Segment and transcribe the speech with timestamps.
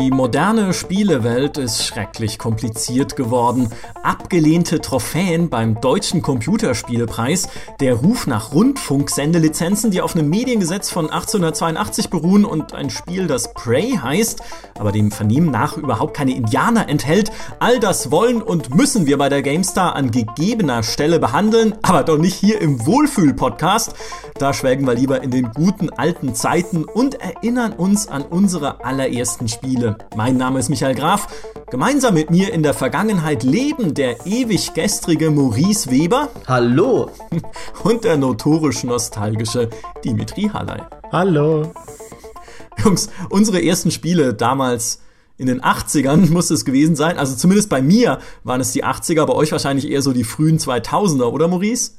[0.00, 3.68] Die moderne Spielewelt ist schrecklich kompliziert geworden.
[4.04, 7.48] Abgelehnte Trophäen beim Deutschen Computerspielpreis,
[7.80, 13.52] der Ruf nach Rundfunksendelizenzen, die auf einem Mediengesetz von 1882 beruhen und ein Spiel, das
[13.54, 14.40] Prey heißt,
[14.78, 17.32] aber dem Vernehmen nach überhaupt keine Indianer enthält.
[17.58, 22.18] All das wollen und müssen wir bei der GameStar an gegebener Stelle behandeln, aber doch
[22.18, 23.94] nicht hier im Wohlfühl-Podcast.
[24.38, 29.48] Da schwelgen wir lieber in den guten alten Zeiten und erinnern uns an unsere allerersten
[29.48, 29.98] Spiele.
[30.14, 31.26] Mein Name ist Michael Graf.
[31.72, 36.28] Gemeinsam mit mir in der Vergangenheit leben der ewig gestrige Maurice Weber.
[36.46, 37.10] Hallo.
[37.82, 39.70] Und der notorisch nostalgische
[40.04, 40.82] Dimitri Halley.
[41.10, 41.72] Hallo.
[42.84, 45.00] Jungs, unsere ersten Spiele damals
[45.36, 47.18] in den 80ern muss es gewesen sein.
[47.18, 50.58] Also zumindest bei mir waren es die 80er, bei euch wahrscheinlich eher so die frühen
[50.58, 51.90] 2000er, oder Maurice?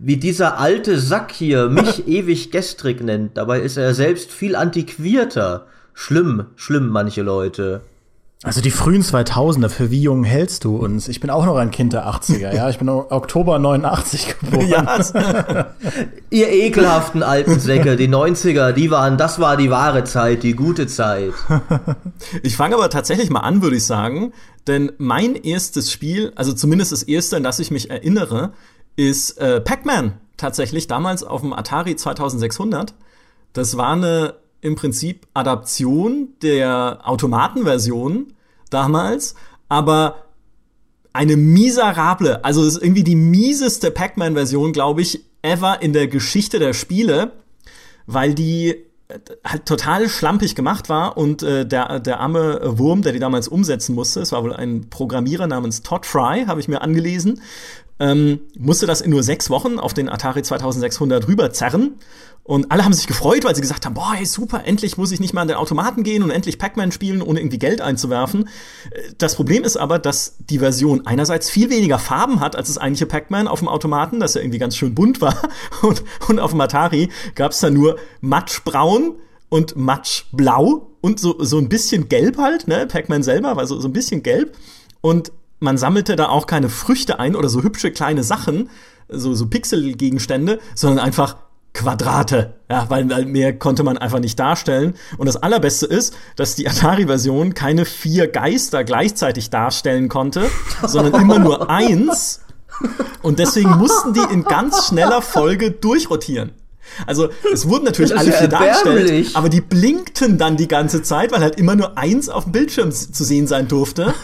[0.00, 3.36] Wie dieser alte Sack hier mich ewig gestrig nennt.
[3.36, 5.66] Dabei ist er selbst viel antiquierter.
[5.92, 7.80] Schlimm, schlimm manche Leute.
[8.44, 11.08] Also die frühen 2000er, für wie jung hältst du uns?
[11.08, 12.70] Ich bin auch noch ein Kind der 80er, ja.
[12.70, 14.68] Ich bin Oktober 89 geboren.
[14.68, 15.66] Ja.
[16.30, 20.86] Ihr ekelhaften alten Säcke, die 90er, die waren, das war die wahre Zeit, die gute
[20.86, 21.32] Zeit.
[22.42, 24.32] Ich fange aber tatsächlich mal an, würde ich sagen.
[24.66, 28.52] Denn mein erstes Spiel, also zumindest das erste, an das ich mich erinnere,
[28.98, 30.14] ist äh, Pac-Man.
[30.36, 32.94] Tatsächlich damals auf dem Atari 2600.
[33.52, 38.34] Das war eine im Prinzip Adaption der Automatenversion
[38.70, 39.36] damals,
[39.68, 40.24] aber
[41.12, 46.58] eine miserable, also es ist irgendwie die mieseste Pac-Man-Version, glaube ich, ever in der Geschichte
[46.58, 47.32] der Spiele,
[48.06, 48.70] weil die
[49.08, 53.46] äh, halt total schlampig gemacht war und äh, der, der arme Wurm, der die damals
[53.46, 57.40] umsetzen musste, es war wohl ein Programmierer namens Todd Fry, habe ich mir angelesen,
[58.00, 61.96] ähm, musste das in nur sechs Wochen auf den Atari 2600 rüberzerren.
[62.48, 65.20] Und alle haben sich gefreut, weil sie gesagt haben, boah, hey, super, endlich muss ich
[65.20, 68.48] nicht mehr an den Automaten gehen und endlich Pac-Man spielen, ohne irgendwie Geld einzuwerfen.
[69.18, 73.04] Das Problem ist aber, dass die Version einerseits viel weniger Farben hat als das eigentliche
[73.04, 75.36] Pac-Man auf dem Automaten, das ja irgendwie ganz schön bunt war.
[75.82, 79.16] Und, und auf dem Atari gab es da nur matschbraun
[79.48, 82.86] und matschblau und so, so ein bisschen gelb halt, ne?
[82.86, 84.56] Pac-Man selber war so, so ein bisschen gelb.
[85.00, 88.70] Und man sammelte da auch keine Früchte ein oder so hübsche kleine Sachen,
[89.08, 91.36] so, so Pixelgegenstände, sondern einfach
[91.74, 92.54] Quadrate.
[92.70, 94.94] Ja, weil, weil mehr konnte man einfach nicht darstellen.
[95.16, 100.50] Und das Allerbeste ist, dass die Atari-Version keine vier Geister gleichzeitig darstellen konnte,
[100.86, 102.40] sondern immer nur eins.
[103.22, 106.52] Und deswegen mussten die in ganz schneller Folge durchrotieren.
[107.06, 111.40] Also es wurden natürlich alle vier dargestellt, aber die blinkten dann die ganze Zeit, weil
[111.40, 114.14] halt immer nur eins auf dem Bildschirm zu sehen sein durfte.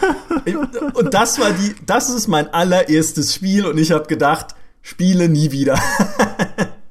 [0.93, 4.53] Und das war die, das ist mein allererstes Spiel und ich habe gedacht,
[4.83, 5.79] spiele nie wieder.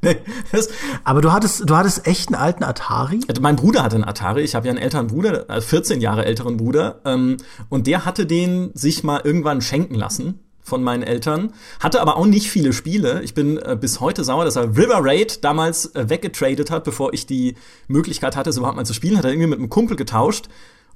[1.05, 3.21] aber du hattest, du hattest echt einen alten Atari?
[3.29, 4.43] Also mein Bruder hatte einen Atari.
[4.43, 7.37] Ich habe ja einen älteren Bruder, 14 äh, Jahre älteren Bruder, ähm,
[7.69, 12.27] und der hatte den sich mal irgendwann schenken lassen von meinen Eltern, hatte aber auch
[12.27, 13.23] nicht viele Spiele.
[13.23, 17.13] Ich bin äh, bis heute sauer, dass er River Raid damals äh, weggetradet hat, bevor
[17.13, 17.55] ich die
[17.87, 19.19] Möglichkeit hatte, so überhaupt mal zu spielen.
[19.19, 20.49] Hat er irgendwie mit einem Kumpel getauscht.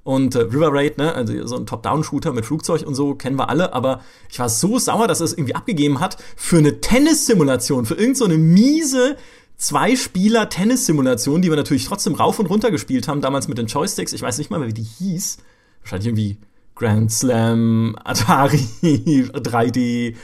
[0.04, 3.50] Und äh, River Raid, ne, also so ein Top-Down-Shooter mit Flugzeug und so, kennen wir
[3.50, 7.84] alle, aber ich war so sauer, dass er es irgendwie abgegeben hat für eine Tennissimulation,
[7.84, 9.16] für irgendeine so miese
[9.58, 14.12] Zwei-Spieler-Tennissimulation, die wir natürlich trotzdem rauf und runter gespielt haben, damals mit den Joysticks.
[14.12, 15.38] Ich weiß nicht mal, wie die hieß.
[15.82, 16.38] Wahrscheinlich irgendwie
[16.78, 20.14] Grand Slam, Atari, 3D,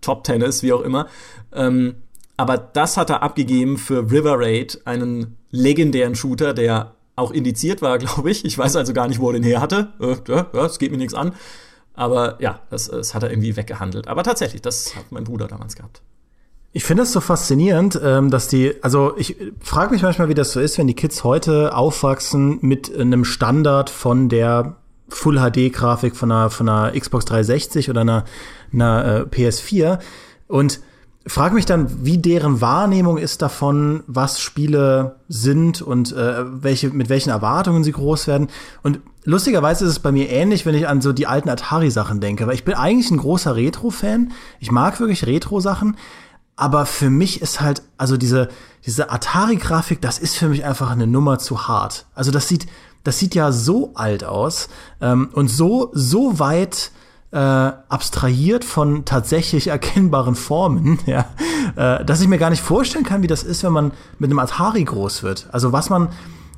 [0.00, 1.08] Top Tennis, wie auch immer.
[1.52, 1.96] Ähm,
[2.36, 7.98] aber das hat er abgegeben für River Raid, einen legendären Shooter, der auch indiziert war,
[7.98, 8.44] glaube ich.
[8.44, 9.92] Ich weiß also gar nicht, wo er den her hatte.
[10.00, 11.34] Äh, ja, das geht mir nichts an.
[11.94, 14.06] Aber ja, das, das hat er irgendwie weggehandelt.
[14.06, 16.00] Aber tatsächlich, das hat mein Bruder damals gehabt.
[16.70, 20.52] Ich finde es so faszinierend, ähm, dass die, also ich frage mich manchmal, wie das
[20.52, 24.76] so ist, wenn die Kids heute aufwachsen mit einem Standard von der
[25.08, 28.24] Full HD Grafik von einer von einer Xbox 360 oder einer,
[28.72, 29.98] einer äh, PS4
[30.46, 30.80] und
[31.26, 37.08] frage mich dann, wie deren Wahrnehmung ist davon, was Spiele sind und äh, welche mit
[37.08, 38.48] welchen Erwartungen sie groß werden
[38.82, 42.20] und lustigerweise ist es bei mir ähnlich, wenn ich an so die alten Atari Sachen
[42.20, 44.32] denke, weil ich bin eigentlich ein großer Retro Fan.
[44.58, 45.96] Ich mag wirklich Retro Sachen,
[46.56, 48.48] aber für mich ist halt also diese
[48.86, 52.06] diese Atari Grafik, das ist für mich einfach eine Nummer zu hart.
[52.14, 52.66] Also das sieht
[53.08, 54.68] das sieht ja so alt aus
[55.00, 56.90] ähm, und so, so weit
[57.30, 61.24] äh, abstrahiert von tatsächlich erkennbaren Formen, ja,
[61.76, 64.38] äh, dass ich mir gar nicht vorstellen kann, wie das ist, wenn man mit einem
[64.40, 65.48] Atari groß wird.
[65.52, 66.08] Also was man,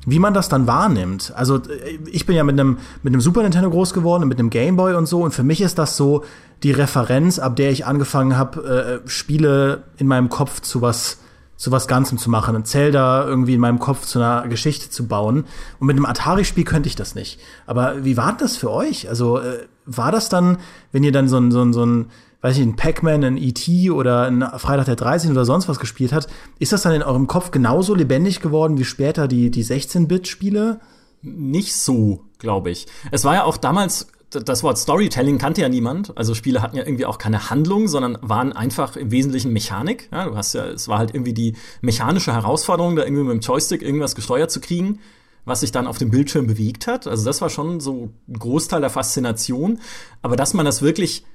[0.05, 1.31] wie man das dann wahrnimmt.
[1.37, 4.49] Also äh, ich bin ja mit einem mit einem Super Nintendo groß geworden, mit einem
[4.49, 6.25] Game Boy und so und für mich ist das so
[6.63, 11.19] die Referenz, ab der ich angefangen habe, äh, Spiele in meinem Kopf zu was
[11.61, 15.07] zu was Ganzem zu machen, ein Zelda irgendwie in meinem Kopf zu einer Geschichte zu
[15.07, 15.45] bauen.
[15.79, 17.39] Und mit einem Atari-Spiel könnte ich das nicht.
[17.67, 19.07] Aber wie war das für euch?
[19.07, 20.57] Also äh, war das dann,
[20.91, 22.07] wenn ihr dann so ein, so ein, so ein
[22.41, 23.91] weiß ich, ein Pac-Man, ein E.T.
[23.91, 26.25] oder ein Freitag der 13 oder sonst was gespielt hat,
[26.57, 30.79] ist das dann in eurem Kopf genauso lebendig geworden wie später die, die 16-Bit-Spiele?
[31.21, 32.87] Nicht so, glaube ich.
[33.11, 36.17] Es war ja auch damals das Wort Storytelling kannte ja niemand.
[36.17, 40.07] Also Spiele hatten ja irgendwie auch keine Handlung, sondern waren einfach im Wesentlichen Mechanik.
[40.11, 43.39] Ja, du hast ja, es war halt irgendwie die mechanische Herausforderung, da irgendwie mit dem
[43.41, 44.99] Joystick irgendwas gesteuert zu kriegen,
[45.43, 47.07] was sich dann auf dem Bildschirm bewegt hat.
[47.07, 49.79] Also das war schon so ein Großteil der Faszination.
[50.21, 51.25] Aber dass man das wirklich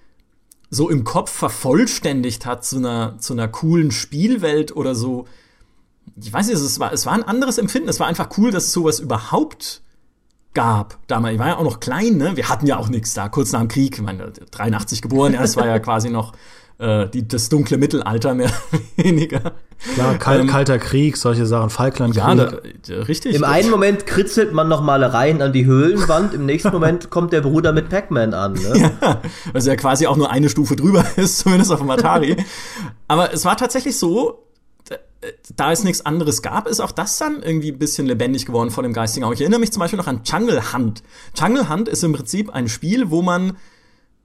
[0.71, 5.27] so im Kopf vervollständigt hat zu einer, zu einer coolen Spielwelt oder so,
[6.19, 7.89] ich weiß nicht, es war, es war ein anderes Empfinden.
[7.89, 9.83] Es war einfach cool, dass sowas überhaupt
[10.57, 10.99] gab.
[11.07, 12.35] Damals, ich war ja auch noch klein, ne?
[12.35, 15.43] Wir hatten ja auch nichts da, kurz nach dem Krieg, ich meine, 83 geboren, ja,
[15.43, 16.33] das war ja quasi noch
[16.79, 19.53] äh, die, das dunkle Mittelalter mehr oder weniger.
[19.97, 22.25] Ja, kal ähm, kalter Krieg, solche Sachen, Falklandkrieg.
[22.25, 23.35] Ja, da, richtig.
[23.35, 27.43] Im einen Moment kritzelt man noch Malereien an die Höhlenwand, im nächsten Moment kommt der
[27.43, 28.55] Bruder mit Pac-Man an.
[28.55, 28.93] Ne?
[29.01, 29.21] Ja,
[29.53, 32.37] was ja quasi auch nur eine Stufe drüber ist, zumindest auf dem Atari.
[33.09, 34.46] Aber es war tatsächlich so,
[35.55, 38.83] da es nichts anderes gab, ist auch das dann irgendwie ein bisschen lebendig geworden von
[38.83, 39.35] dem geistigen Auge.
[39.35, 41.03] Ich erinnere mich zum Beispiel noch an Jungle Hunt.
[41.37, 43.57] Jungle Hunt ist im Prinzip ein Spiel, wo man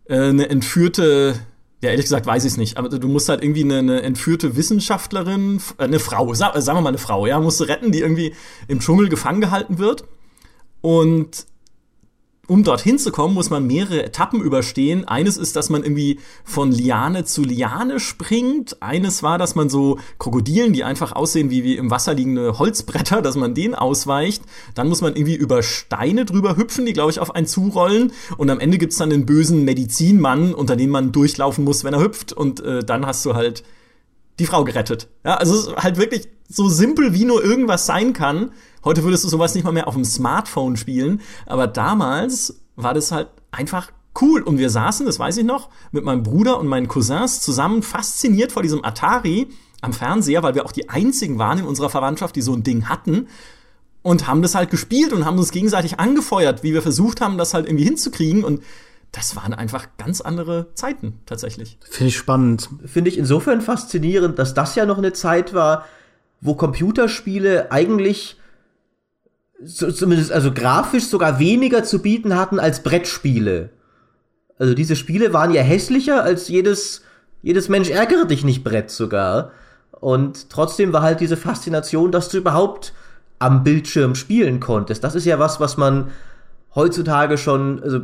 [0.05, 1.35] äh, eine entführte,
[1.81, 4.55] ja ehrlich gesagt weiß ich es nicht, aber du musst halt irgendwie eine, eine entführte
[4.55, 7.99] Wissenschaftlerin, äh, eine Frau, sag, sagen wir mal eine Frau, ja, musst du retten, die
[7.99, 8.33] irgendwie
[8.67, 10.05] im Dschungel gefangen gehalten wird.
[10.81, 11.45] Und
[12.51, 15.07] um dorthin zu kommen, muss man mehrere Etappen überstehen.
[15.07, 18.81] Eines ist, dass man irgendwie von Liane zu Liane springt.
[18.81, 23.21] Eines war, dass man so Krokodilen, die einfach aussehen wie, wie im Wasser liegende Holzbretter,
[23.21, 24.43] dass man denen ausweicht.
[24.75, 28.11] Dann muss man irgendwie über Steine drüber hüpfen, die, glaube ich, auf einen zurollen.
[28.35, 32.01] Und am Ende gibt's dann den bösen Medizinmann, unter den man durchlaufen muss, wenn er
[32.01, 32.33] hüpft.
[32.33, 33.63] Und äh, dann hast du halt
[34.39, 35.07] die Frau gerettet.
[35.23, 38.51] Ja, also halt wirklich so simpel wie nur irgendwas sein kann.
[38.83, 43.11] Heute würdest du sowas nicht mal mehr auf dem Smartphone spielen, aber damals war das
[43.11, 43.91] halt einfach
[44.21, 44.41] cool.
[44.41, 48.51] Und wir saßen, das weiß ich noch, mit meinem Bruder und meinen Cousins zusammen fasziniert
[48.51, 49.47] vor diesem Atari
[49.81, 52.89] am Fernseher, weil wir auch die einzigen waren in unserer Verwandtschaft, die so ein Ding
[52.89, 53.27] hatten.
[54.03, 57.53] Und haben das halt gespielt und haben uns gegenseitig angefeuert, wie wir versucht haben, das
[57.53, 58.43] halt irgendwie hinzukriegen.
[58.43, 58.63] Und
[59.11, 61.77] das waren einfach ganz andere Zeiten tatsächlich.
[61.87, 62.69] Finde ich spannend.
[62.85, 65.85] Finde ich insofern faszinierend, dass das ja noch eine Zeit war,
[66.39, 68.40] wo Computerspiele eigentlich
[69.63, 73.69] so, zumindest also grafisch sogar weniger zu bieten hatten als Brettspiele.
[74.57, 77.01] Also diese Spiele waren ja hässlicher als jedes
[77.41, 79.51] jedes Mensch ärgere dich nicht Brett sogar.
[79.91, 82.93] Und trotzdem war halt diese Faszination, dass du überhaupt
[83.39, 85.03] am Bildschirm spielen konntest.
[85.03, 86.11] Das ist ja was, was man
[86.75, 88.01] heutzutage schon, also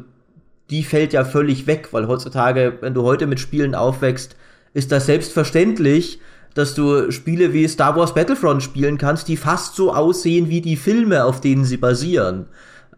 [0.70, 4.36] die fällt ja völlig weg, weil heutzutage, wenn du heute mit Spielen aufwächst,
[4.74, 6.20] ist das selbstverständlich,
[6.58, 10.76] dass du Spiele wie Star Wars Battlefront spielen kannst, die fast so aussehen wie die
[10.76, 12.48] Filme, auf denen sie basieren.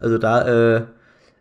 [0.00, 0.82] Also da, äh,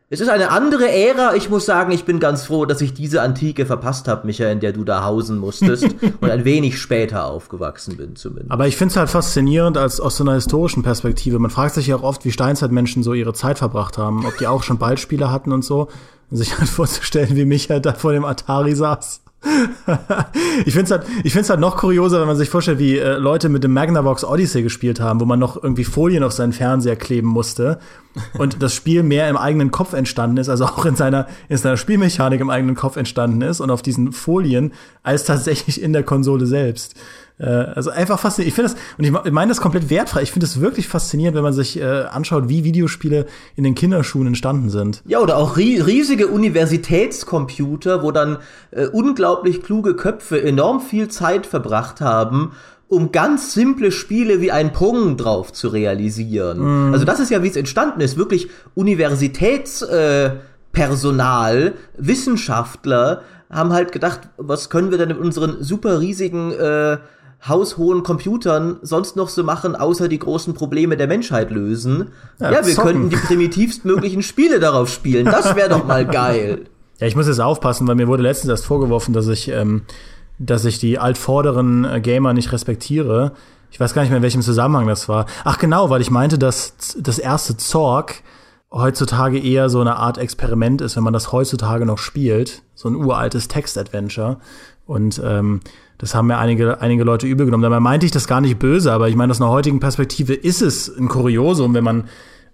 [0.10, 1.36] es ist eine andere Ära.
[1.36, 4.60] Ich muss sagen, ich bin ganz froh, dass ich diese Antike verpasst habe, Michael, in
[4.60, 5.86] der du da hausen musstest
[6.20, 8.52] und ein wenig später aufgewachsen bin zumindest.
[8.52, 11.40] Aber ich finde es halt faszinierend als aus so einer historischen Perspektive.
[11.40, 14.48] Man fragt sich ja auch oft, wie Steinzeitmenschen so ihre Zeit verbracht haben, ob die
[14.48, 15.88] auch schon Ballspiele hatten und so.
[16.32, 19.22] Und sich halt vorzustellen, wie Michael da vor dem Atari saß
[20.66, 23.18] ich finde es halt, ich find's halt noch kurioser, wenn man sich vorstellt, wie äh,
[23.18, 26.98] Leute mit dem Magnavox Odyssey gespielt haben, wo man noch irgendwie Folien auf seinen Fernseher
[26.98, 27.80] kleben musste
[28.38, 31.78] und das Spiel mehr im eigenen Kopf entstanden ist, also auch in seiner, in seiner
[31.78, 34.74] Spielmechanik im eigenen Kopf entstanden ist und auf diesen Folien,
[35.04, 36.96] als tatsächlich in der Konsole selbst.
[37.40, 38.50] Äh, also einfach faszinierend.
[38.50, 40.22] Ich finde das, und ich meine das komplett wertfrei.
[40.22, 44.28] Ich finde es wirklich faszinierend, wenn man sich äh, anschaut, wie Videospiele in den Kinderschuhen
[44.28, 45.02] entstanden sind.
[45.06, 48.38] Ja, oder auch ri riesige Universitätscomputer, wo dann
[48.72, 52.52] äh, unglaublich kluge Köpfe enorm viel Zeit verbracht haben,
[52.90, 56.90] um ganz simple Spiele wie ein Pong drauf zu realisieren.
[56.90, 56.94] Mm.
[56.94, 64.22] Also das ist ja, wie es entstanden ist, wirklich Universitätspersonal, äh, Wissenschaftler haben halt gedacht,
[64.38, 66.98] was können wir denn mit unseren super riesigen äh,
[67.48, 72.10] haushohen Computern sonst noch so machen, außer die großen Probleme der Menschheit lösen?
[72.40, 72.92] Ja, ja wir zocken.
[72.92, 75.26] könnten die primitivstmöglichen Spiele darauf spielen.
[75.26, 76.66] Das wäre doch mal geil.
[77.00, 79.84] Ja, ich muss jetzt aufpassen, weil mir wurde letztens erst vorgeworfen, dass ich, ähm,
[80.38, 83.32] dass ich die altvorderen äh, Gamer nicht respektiere.
[83.72, 85.26] Ich weiß gar nicht mehr, in welchem Zusammenhang das war.
[85.46, 88.22] Ach genau, weil ich meinte, dass das erste Zorg
[88.72, 92.64] heutzutage eher so eine Art Experiment ist, wenn man das heutzutage noch spielt.
[92.76, 94.38] So ein uraltes Text-Adventure.
[94.86, 95.62] Und ähm,
[96.00, 97.62] das haben mir einige, einige Leute übel genommen.
[97.62, 100.62] Dabei meinte ich das gar nicht böse, aber ich meine, aus einer heutigen Perspektive ist
[100.62, 102.06] es ein Kuriosum, wenn man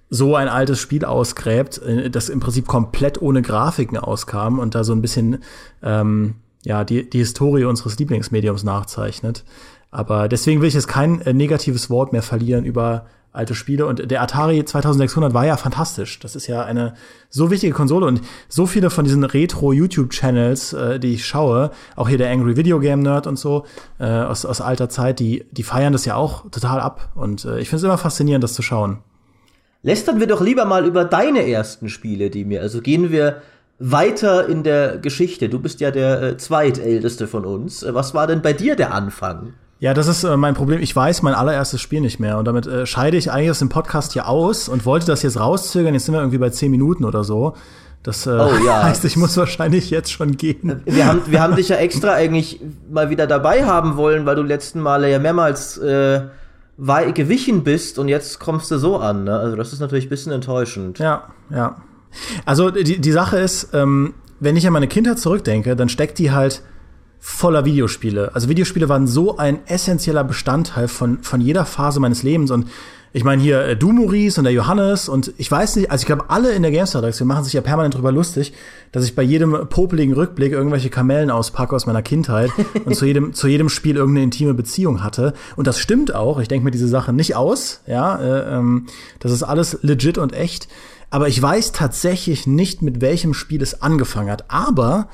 [0.09, 4.83] so ein altes Spiel ausgräbt, äh, das im Prinzip komplett ohne Grafiken auskam und da
[4.83, 5.43] so ein bisschen
[5.83, 9.43] ähm, ja die, die Historie unseres Lieblingsmediums nachzeichnet.
[9.91, 13.05] Aber deswegen will ich jetzt kein äh, negatives Wort mehr verlieren über
[13.35, 13.85] alte Spiele.
[13.85, 16.19] Und der Atari 2600 war ja fantastisch.
[16.19, 16.93] Das ist ja eine
[17.29, 22.17] so wichtige Konsole und so viele von diesen Retro-YouTube-Channels, äh, die ich schaue, auch hier
[22.17, 23.65] der Angry Video Game Nerd und so,
[23.99, 27.11] äh, aus, aus alter Zeit, die, die feiern das ja auch total ab.
[27.15, 28.99] Und äh, ich finde es immer faszinierend, das zu schauen.
[29.83, 32.61] Lästern wir doch lieber mal über deine ersten Spiele, die mir.
[32.61, 33.41] Also gehen wir
[33.77, 35.49] weiter in der Geschichte.
[35.49, 37.83] Du bist ja der äh, zweitälteste von uns.
[37.83, 39.53] Äh, was war denn bei dir der Anfang?
[39.79, 40.81] Ja, das ist äh, mein Problem.
[40.81, 42.37] Ich weiß mein allererstes Spiel nicht mehr.
[42.37, 45.39] Und damit äh, scheide ich eigentlich aus dem Podcast hier aus und wollte das jetzt
[45.39, 45.93] rauszögern.
[45.93, 47.55] Jetzt sind wir irgendwie bei zehn Minuten oder so.
[48.01, 48.83] Das äh, oh, ja.
[48.83, 50.81] heißt, ich muss wahrscheinlich jetzt schon gehen.
[50.85, 54.43] Wir haben, wir haben dich ja extra eigentlich mal wieder dabei haben wollen, weil du
[54.43, 56.21] letzten Male ja mehrmals äh,
[56.77, 59.25] gewichen bist und jetzt kommst du so an.
[59.25, 59.37] Ne?
[59.37, 60.99] Also das ist natürlich ein bisschen enttäuschend.
[60.99, 61.77] Ja, ja.
[62.45, 66.31] Also die, die Sache ist, ähm, wenn ich an meine Kindheit zurückdenke, dann steckt die
[66.31, 66.61] halt
[67.27, 68.35] voller Videospiele.
[68.35, 72.51] Also Videospiele waren so ein essentieller Bestandteil von, von jeder Phase meines Lebens.
[72.51, 72.67] Und
[73.13, 76.05] ich meine hier äh, du Maurice und der Johannes und ich weiß nicht, also ich
[76.05, 78.53] glaube alle in der GameStar-Redaktion machen sich ja permanent drüber lustig,
[78.91, 82.51] dass ich bei jedem popeligen Rückblick irgendwelche Kamellen auspacke aus meiner Kindheit
[82.85, 85.33] und zu jedem, zu jedem Spiel irgendeine intime Beziehung hatte.
[85.55, 86.39] Und das stimmt auch.
[86.39, 87.81] Ich denke mir diese Sache nicht aus.
[87.87, 88.85] Ja, äh, ähm,
[89.19, 90.67] das ist alles legit und echt.
[91.09, 94.45] Aber ich weiß tatsächlich nicht, mit welchem Spiel es angefangen hat.
[94.49, 95.07] Aber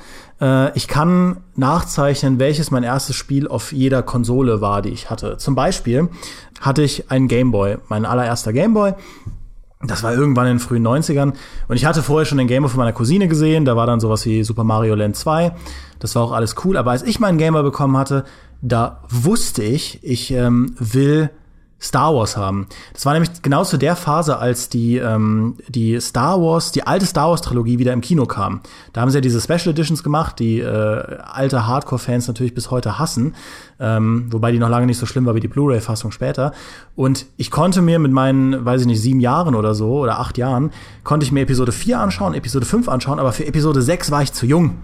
[0.74, 5.36] ich kann nachzeichnen, welches mein erstes Spiel auf jeder Konsole war, die ich hatte.
[5.36, 6.08] Zum Beispiel
[6.60, 8.94] hatte ich einen Gameboy, mein allererster Gameboy.
[9.84, 11.34] Das war irgendwann in den frühen 90ern.
[11.68, 13.64] Und ich hatte vorher schon den Gameboy von meiner Cousine gesehen.
[13.64, 15.52] Da war dann sowas wie Super Mario Land 2.
[15.98, 16.76] Das war auch alles cool.
[16.76, 18.24] Aber als ich meinen Gameboy bekommen hatte,
[18.60, 21.30] da wusste ich, ich ähm, will
[21.82, 22.68] Star Wars haben.
[22.92, 27.06] Das war nämlich genau zu der Phase, als die, ähm, die Star Wars, die alte
[27.06, 28.60] Star Wars Trilogie wieder im Kino kam.
[28.92, 32.98] Da haben sie ja diese Special Editions gemacht, die äh, alte Hardcore-Fans natürlich bis heute
[33.00, 33.34] hassen,
[33.80, 36.52] ähm, wobei die noch lange nicht so schlimm war wie die Blu-ray-Fassung später.
[36.94, 40.38] Und ich konnte mir mit meinen, weiß ich nicht, sieben Jahren oder so oder acht
[40.38, 40.70] Jahren,
[41.02, 44.32] konnte ich mir Episode 4 anschauen, Episode 5 anschauen, aber für Episode 6 war ich
[44.32, 44.78] zu jung.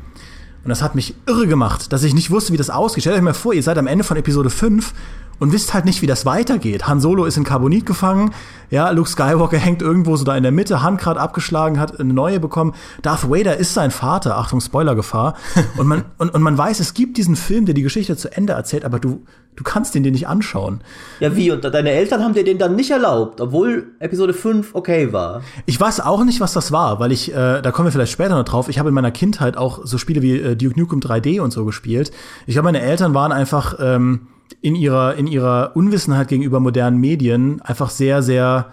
[0.65, 3.03] Und das hat mich irre gemacht, dass ich nicht wusste, wie das ausgeht.
[3.03, 4.93] Stellt euch mal vor, ihr seid am Ende von Episode 5
[5.39, 6.87] und wisst halt nicht, wie das weitergeht.
[6.87, 8.33] Han Solo ist in Carbonit gefangen,
[8.71, 12.13] ja, Luke Skywalker hängt irgendwo so da in der Mitte, Hand gerade abgeschlagen, hat eine
[12.13, 12.75] neue bekommen.
[13.03, 15.35] Darth Vader ist sein Vater, Achtung, Spoilergefahr.
[15.77, 18.53] und man, und, und man weiß, es gibt diesen Film, der die Geschichte zu Ende
[18.53, 19.25] erzählt, aber du,
[19.57, 20.81] du kannst den dir nicht anschauen.
[21.21, 21.51] Ja, wie?
[21.51, 25.43] Und deine Eltern haben dir den dann nicht erlaubt, obwohl Episode 5 okay war.
[25.67, 28.37] Ich weiß auch nicht, was das war, weil ich, äh, da kommen wir vielleicht später
[28.37, 31.41] noch drauf, ich habe in meiner Kindheit auch so Spiele wie äh, Duke Nukem 3D
[31.41, 32.11] und so gespielt.
[32.47, 34.29] Ich glaube, meine Eltern waren einfach, ähm,
[34.61, 38.71] in ihrer, in ihrer Unwissenheit gegenüber modernen Medien einfach sehr, sehr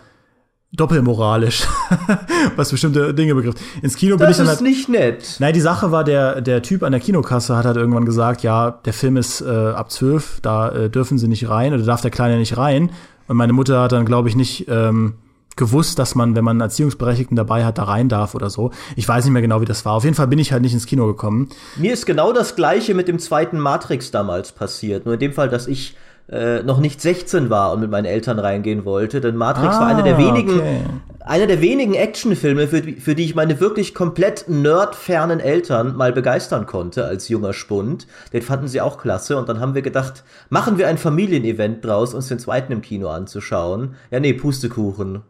[0.76, 1.64] doppelmoralisch,
[2.56, 3.60] was bestimmte Dinge betrifft.
[3.82, 5.38] Ins Kino das bin ich dann halt, nicht nett.
[5.40, 8.72] Nein, die Sache war, der, der Typ an der Kinokasse hat halt irgendwann gesagt, ja,
[8.72, 12.12] der Film ist äh, ab zwölf, da äh, dürfen sie nicht rein oder darf der
[12.12, 12.92] Kleine nicht rein.
[13.28, 15.16] Und meine Mutter hat dann, glaube ich, nicht ähm,
[15.56, 18.72] gewusst, dass man, wenn man einen Erziehungsberechtigten dabei hat, da rein darf oder so.
[18.96, 19.94] Ich weiß nicht mehr genau, wie das war.
[19.94, 21.50] Auf jeden Fall bin ich halt nicht ins Kino gekommen.
[21.78, 25.06] Mir ist genau das gleiche mit dem zweiten Matrix damals passiert.
[25.06, 25.96] Nur in dem Fall, dass ich
[26.28, 29.22] äh, noch nicht 16 war und mit meinen Eltern reingehen wollte.
[29.22, 30.80] Denn Matrix ah, war einer der wenigen, okay.
[31.20, 36.66] einer der wenigen Actionfilme, für, für die ich meine wirklich komplett nerdfernen Eltern mal begeistern
[36.66, 38.08] konnte als junger Spund.
[38.34, 42.14] Den fanden sie auch klasse und dann haben wir gedacht, machen wir ein Familienevent draus,
[42.14, 43.96] uns den zweiten im Kino anzuschauen.
[44.10, 45.22] Ja, nee, Pustekuchen.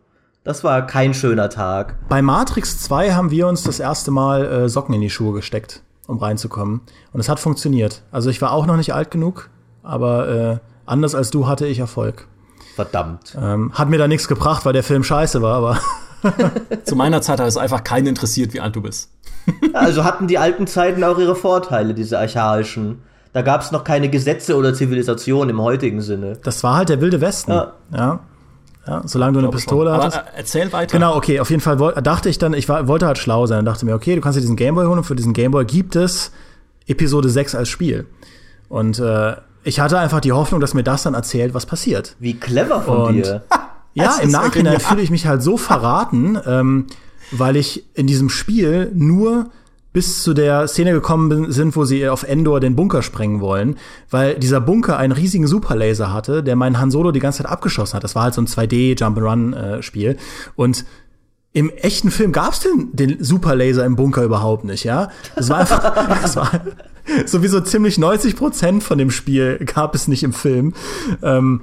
[0.46, 1.96] Das war kein schöner Tag.
[2.08, 5.82] Bei Matrix 2 haben wir uns das erste Mal äh, Socken in die Schuhe gesteckt,
[6.06, 6.82] um reinzukommen.
[7.12, 8.04] Und es hat funktioniert.
[8.12, 9.50] Also ich war auch noch nicht alt genug,
[9.82, 12.28] aber äh, anders als du hatte ich Erfolg.
[12.76, 13.36] Verdammt.
[13.42, 15.80] Ähm, hat mir da nichts gebracht, weil der Film scheiße war, aber.
[16.84, 19.10] Zu meiner Zeit hat es einfach keinen interessiert, wie alt du bist.
[19.74, 23.02] also hatten die alten Zeiten auch ihre Vorteile, diese archaischen.
[23.34, 26.38] Da gab es noch keine Gesetze oder Zivilisation im heutigen Sinne.
[26.44, 27.52] Das war halt der wilde Westen.
[27.52, 27.74] Ja.
[27.92, 28.20] ja.
[28.88, 30.00] Ja, solange du eine Pistole schon.
[30.00, 30.18] hattest.
[30.18, 30.92] Aber, äh, erzähl weiter.
[30.92, 33.66] Genau, okay, auf jeden Fall dachte ich dann, ich war, wollte halt schlau sein und
[33.66, 36.32] dachte mir, okay, du kannst dir diesen Gameboy holen und für diesen Gameboy gibt es
[36.88, 38.06] Episode 6 als Spiel.
[38.70, 42.16] Und äh, ich hatte einfach die Hoffnung, dass mir das dann erzählt, was passiert.
[42.20, 43.44] Wie clever von und, dir.
[43.96, 46.88] ja, im Nachhinein fühle ich mich halt so verraten, ähm,
[47.32, 49.50] weil ich in diesem Spiel nur
[49.96, 53.78] bis zu der Szene gekommen sind, wo sie auf Endor den Bunker sprengen wollen,
[54.10, 57.96] weil dieser Bunker einen riesigen Superlaser hatte, der meinen Han Solo die ganze Zeit abgeschossen
[57.96, 58.04] hat.
[58.04, 60.18] Das war halt so ein 2D Jump and Run Spiel
[60.58, 60.84] und
[61.54, 65.12] im echten Film gab es den, den Superlaser im Bunker überhaupt nicht, ja.
[65.38, 65.82] Das war einfach,
[66.22, 66.52] das war
[67.26, 70.74] sowieso ziemlich 90 Prozent von dem Spiel gab es nicht im Film.
[71.24, 71.62] Ähm,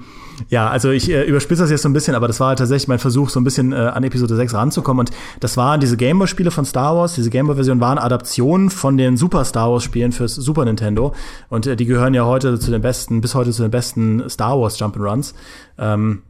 [0.49, 2.99] ja, also ich äh, überspitze das jetzt so ein bisschen, aber das war tatsächlich mein
[2.99, 5.01] Versuch, so ein bisschen äh, an Episode 6 ranzukommen.
[5.07, 5.11] Und
[5.41, 9.71] das waren diese Gameboy-Spiele von Star Wars, diese Gameboy-Version waren Adaptionen von den Super Star
[9.71, 11.15] Wars-Spielen fürs Super Nintendo.
[11.49, 14.61] Und äh, die gehören ja heute zu den besten, bis heute zu den besten Star
[14.61, 15.35] Wars Jump'n'Runs.
[15.79, 16.23] Ähm,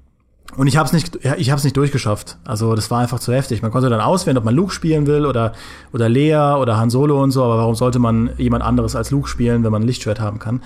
[0.56, 2.36] und ich habe es nicht, ich habe es nicht durchgeschafft.
[2.44, 3.62] Also das war einfach zu heftig.
[3.62, 5.52] Man konnte dann auswählen, ob man Luke spielen will oder
[5.92, 7.42] oder Leia oder Han Solo und so.
[7.42, 10.62] Aber warum sollte man jemand anderes als Luke spielen, wenn man ein Lichtschwert haben kann?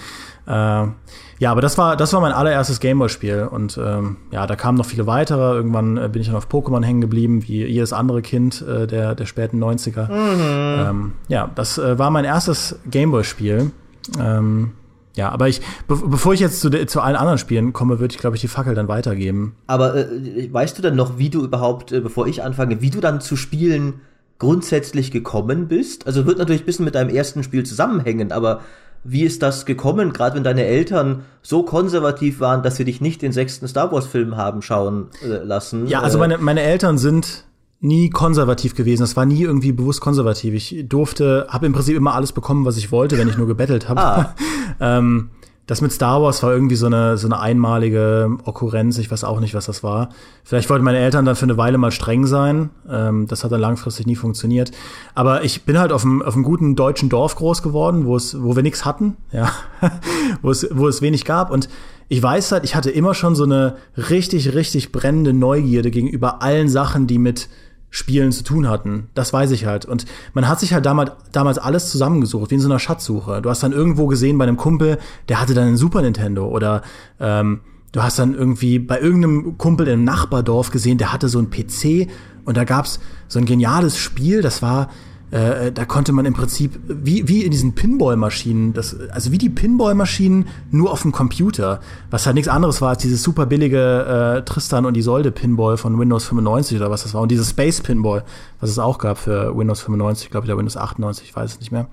[0.47, 0.89] Äh,
[1.39, 4.87] ja, aber das war das war mein allererstes Gameboy-Spiel und ähm, ja, da kamen noch
[4.87, 5.55] viele weitere.
[5.55, 9.15] Irgendwann äh, bin ich dann auf Pokémon hängen geblieben, wie jedes andere Kind äh, der
[9.15, 10.11] der späten 90er.
[10.11, 10.89] Mhm.
[10.89, 13.71] Ähm, ja, das äh, war mein erstes Gameboy-Spiel.
[14.21, 14.73] Ähm,
[15.17, 18.21] ja, aber ich, be bevor ich jetzt zu, zu allen anderen Spielen komme, würde ich,
[18.21, 19.57] glaube ich, die Fackel dann weitergeben.
[19.67, 23.01] Aber äh, weißt du dann noch, wie du überhaupt, äh, bevor ich anfange, wie du
[23.01, 23.95] dann zu Spielen
[24.39, 26.07] grundsätzlich gekommen bist?
[26.07, 28.61] Also wird natürlich ein bisschen mit deinem ersten Spiel zusammenhängen, aber
[29.05, 33.23] wie ist das gekommen, gerade wenn deine Eltern so konservativ waren, dass sie dich nicht
[33.23, 35.87] den sechsten Star Wars-Film haben schauen äh, lassen?
[35.87, 37.46] Ja, also meine, meine Eltern sind
[37.87, 39.03] nie konservativ gewesen.
[39.03, 40.55] Das war nie irgendwie bewusst konservativ.
[40.55, 43.89] Ich durfte, habe im Prinzip immer alles bekommen, was ich wollte, wenn ich nur gebettelt
[43.89, 44.01] habe.
[44.01, 44.35] Ah.
[44.81, 45.31] ähm,
[45.67, 48.99] das mit Star Wars war irgendwie so eine, so eine einmalige Okkurrenz.
[48.99, 50.11] Ich weiß auch nicht, was das war.
[50.45, 52.71] Vielleicht wollten meine Eltern dann für eine Weile mal streng sein.
[52.89, 54.71] Ähm, das hat dann langfristig nie funktioniert.
[55.17, 58.41] Aber ich bin halt auf einem, auf einem guten deutschen Dorf groß geworden, wo es,
[58.41, 59.51] wo wir nichts hatten, ja,
[60.43, 61.51] wo es, wo es wenig gab.
[61.51, 61.69] Und
[62.09, 66.69] ich weiß halt, ich hatte immer schon so eine richtig, richtig brennende Neugierde gegenüber allen
[66.69, 67.49] Sachen, die mit
[67.97, 69.09] Spielen zu tun hatten.
[69.15, 69.87] Das weiß ich halt.
[69.87, 73.41] Und man hat sich halt damals, damals alles zusammengesucht, wie in so einer Schatzsuche.
[73.41, 74.99] Du hast dann irgendwo gesehen bei einem Kumpel,
[75.31, 76.83] der hatte dann einen Super Nintendo oder
[77.19, 77.61] ähm,
[77.93, 82.11] du hast dann irgendwie bei irgendeinem Kumpel im Nachbardorf gesehen, der hatte so einen PC
[82.45, 84.91] und da gab's so ein geniales Spiel, das war
[85.31, 89.49] äh, da konnte man im Prinzip, wie, wie in diesen Pinball-Maschinen, das, also wie die
[89.49, 91.81] Pinball-Maschinen nur auf dem Computer,
[92.11, 95.99] was halt nichts anderes war als dieses super billige äh, Tristan und Isolde Pinball von
[95.99, 97.23] Windows 95 oder was das war.
[97.23, 98.25] Und dieses Space Pinball,
[98.61, 101.61] was es auch gab für Windows 95, glaube ich, oder Windows 98, ich weiß es
[101.61, 101.89] nicht mehr.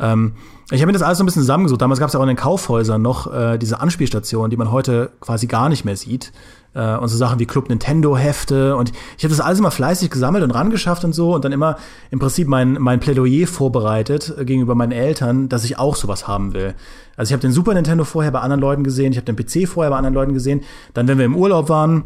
[0.00, 0.32] Ähm,
[0.72, 1.80] ich habe mir das alles so ein bisschen zusammengesucht.
[1.82, 5.12] Damals gab es ja auch in den Kaufhäusern noch äh, diese Anspielstationen, die man heute
[5.20, 6.32] quasi gar nicht mehr sieht
[6.74, 10.10] äh, und so Sachen wie Club Nintendo Hefte und ich habe das alles immer fleißig
[10.10, 11.76] gesammelt und rangeschafft und so und dann immer
[12.10, 16.54] im Prinzip mein, mein Plädoyer vorbereitet äh, gegenüber meinen Eltern, dass ich auch sowas haben
[16.54, 16.74] will.
[17.16, 19.68] Also ich habe den Super Nintendo vorher bei anderen Leuten gesehen, ich habe den PC
[19.68, 20.62] vorher bei anderen Leuten gesehen,
[20.94, 22.04] dann wenn wir im Urlaub waren,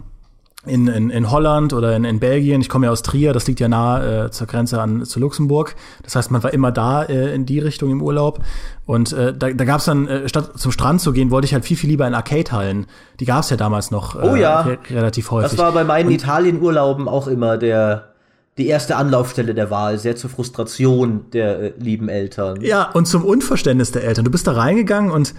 [0.64, 2.60] in, in, in Holland oder in, in Belgien.
[2.60, 5.76] Ich komme ja aus Trier, das liegt ja nah äh, zur Grenze an zu Luxemburg.
[6.02, 8.40] Das heißt, man war immer da äh, in die Richtung im Urlaub.
[8.84, 11.54] Und äh, da, da gab es dann, äh, statt zum Strand zu gehen, wollte ich
[11.54, 12.86] halt viel, viel lieber in Arcade-Hallen.
[13.20, 14.62] Die gab es ja damals noch äh, oh ja.
[14.62, 15.50] re relativ häufig.
[15.50, 18.12] Das war bei meinen Italien-Urlauben auch immer der
[18.58, 22.62] die erste Anlaufstelle der Wahl, sehr zur Frustration der äh, lieben Eltern.
[22.62, 24.24] Ja, und zum Unverständnis der Eltern.
[24.24, 25.34] Du bist da reingegangen und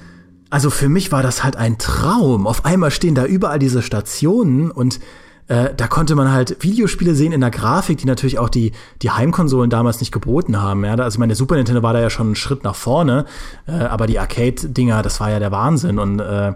[0.49, 2.47] also für mich war das halt ein Traum.
[2.47, 4.99] Auf einmal stehen da überall diese Stationen und
[5.47, 9.12] äh, da konnte man halt Videospiele sehen in der Grafik, die natürlich auch die, die
[9.12, 10.83] Heimkonsolen damals nicht geboten haben.
[10.83, 10.95] Ja?
[10.95, 13.25] Also meine Super Nintendo war da ja schon einen Schritt nach vorne,
[13.65, 15.99] äh, aber die Arcade-Dinger, das war ja der Wahnsinn.
[15.99, 16.53] Und äh,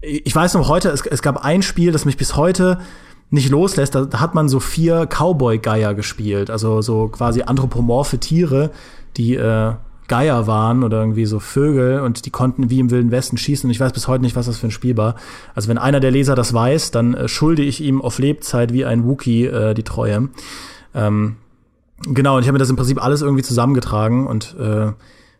[0.00, 2.78] ich weiß noch heute, es, es gab ein Spiel, das mich bis heute
[3.30, 3.94] nicht loslässt.
[3.94, 8.70] Da, da hat man so vier Cowboy-Geier gespielt, also so quasi anthropomorphe Tiere,
[9.18, 9.74] die äh,
[10.08, 13.68] Geier waren oder irgendwie so Vögel und die konnten wie im Wilden Westen schießen.
[13.68, 15.14] Und ich weiß bis heute nicht, was das für ein Spiel war.
[15.54, 18.84] Also wenn einer der Leser das weiß, dann äh, schulde ich ihm auf Lebzeit wie
[18.84, 20.28] ein Wookie äh, die Treue.
[20.94, 21.36] Ähm,
[22.02, 24.92] genau, und ich habe mir das im Prinzip alles irgendwie zusammengetragen und äh,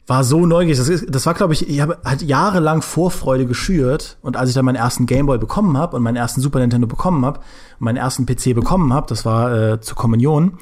[0.06, 0.78] war so neugierig.
[0.78, 4.18] Das, ist, das war, glaube ich, ich habe halt jahrelang Vorfreude geschürt.
[4.22, 7.24] Und als ich dann meinen ersten Gameboy bekommen habe und meinen ersten Super Nintendo bekommen
[7.24, 7.40] habe
[7.78, 10.58] und meinen ersten PC bekommen habe, das war äh, zur Kommunion,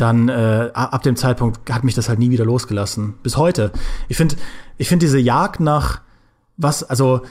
[0.00, 3.14] dann äh, ab dem Zeitpunkt hat mich das halt nie wieder losgelassen.
[3.22, 3.72] Bis heute.
[4.08, 4.36] Ich finde,
[4.78, 6.00] ich finde diese Jagd nach
[6.56, 7.22] was, also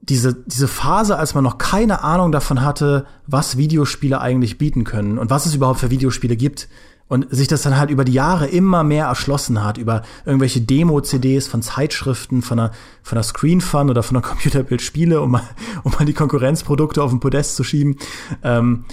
[0.00, 5.18] diese, diese Phase, als man noch keine Ahnung davon hatte, was Videospiele eigentlich bieten können
[5.18, 6.68] und was es überhaupt für Videospiele gibt.
[7.10, 11.48] Und sich das dann halt über die Jahre immer mehr erschlossen hat, über irgendwelche Demo-CDs
[11.48, 15.42] von Zeitschriften, von einer, von einer Screen Fun oder von einer Computerbild-Spiele, um mal,
[15.84, 17.96] um mal die Konkurrenzprodukte auf den Podest zu schieben.
[18.42, 18.84] Ähm,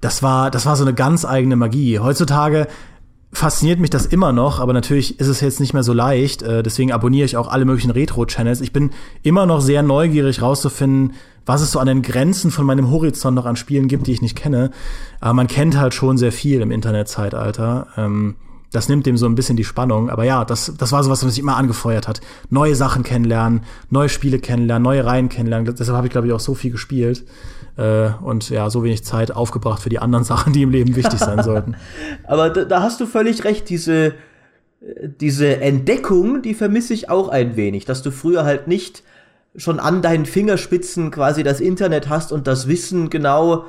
[0.00, 1.98] das war, das war so eine ganz eigene Magie.
[1.98, 2.66] Heutzutage
[3.32, 6.42] fasziniert mich das immer noch, aber natürlich ist es jetzt nicht mehr so leicht.
[6.42, 8.60] Äh, deswegen abonniere ich auch alle möglichen Retro-Channels.
[8.60, 8.90] Ich bin
[9.22, 11.14] immer noch sehr neugierig rauszufinden,
[11.46, 14.22] was es so an den Grenzen von meinem Horizont noch an Spielen gibt, die ich
[14.22, 14.70] nicht kenne.
[15.20, 17.88] Aber man kennt halt schon sehr viel im Internetzeitalter.
[17.96, 18.36] Ähm,
[18.72, 20.10] das nimmt dem so ein bisschen die Spannung.
[20.10, 22.20] Aber ja, das, das war so was, mich immer angefeuert hat.
[22.50, 25.74] Neue Sachen kennenlernen, neue Spiele kennenlernen, neue Reihen kennenlernen.
[25.76, 27.24] Deshalb habe ich, glaube ich, auch so viel gespielt.
[27.76, 31.18] Äh, und ja, so wenig Zeit aufgebracht für die anderen Sachen, die im Leben wichtig
[31.18, 31.76] sein sollten.
[32.24, 34.14] Aber da, da hast du völlig recht, diese,
[35.20, 39.02] diese Entdeckung, die vermisse ich auch ein wenig, dass du früher halt nicht
[39.56, 43.64] schon an deinen Fingerspitzen quasi das Internet hast und das Wissen genau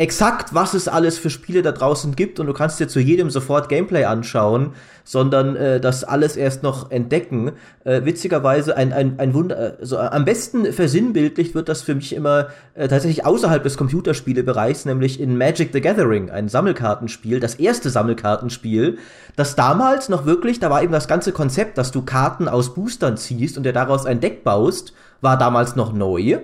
[0.00, 3.28] exakt, was es alles für Spiele da draußen gibt und du kannst dir zu jedem
[3.28, 4.72] sofort Gameplay anschauen,
[5.04, 7.52] sondern äh, das alles erst noch entdecken.
[7.84, 12.46] Äh, witzigerweise ein, ein, ein Wunder, also am besten versinnbildlicht wird das für mich immer
[12.72, 18.96] äh, tatsächlich außerhalb des Computerspielebereichs, nämlich in Magic the Gathering, ein Sammelkartenspiel, das erste Sammelkartenspiel,
[19.36, 23.18] das damals noch wirklich, da war eben das ganze Konzept, dass du Karten aus Boostern
[23.18, 26.38] ziehst und dir daraus ein Deck baust, war damals noch neu.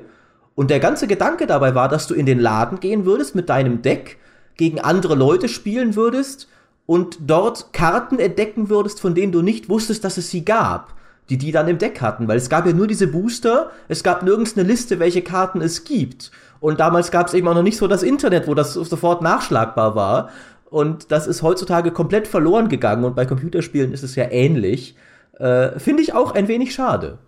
[0.56, 3.82] Und der ganze Gedanke dabei war, dass du in den Laden gehen würdest mit deinem
[3.82, 4.18] Deck,
[4.56, 6.48] gegen andere Leute spielen würdest
[6.86, 10.94] und dort Karten entdecken würdest, von denen du nicht wusstest, dass es sie gab,
[11.28, 14.22] die die dann im Deck hatten, weil es gab ja nur diese Booster, es gab
[14.22, 16.30] nirgends eine Liste, welche Karten es gibt.
[16.60, 19.94] Und damals gab es eben auch noch nicht so das Internet, wo das sofort nachschlagbar
[19.94, 20.30] war.
[20.70, 24.96] Und das ist heutzutage komplett verloren gegangen und bei Computerspielen ist es ja ähnlich.
[25.38, 27.18] Äh, Finde ich auch ein wenig schade.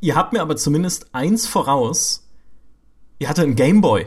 [0.00, 2.25] Ihr habt mir aber zumindest eins voraus,
[3.18, 4.06] ihr hatte einen Gameboy.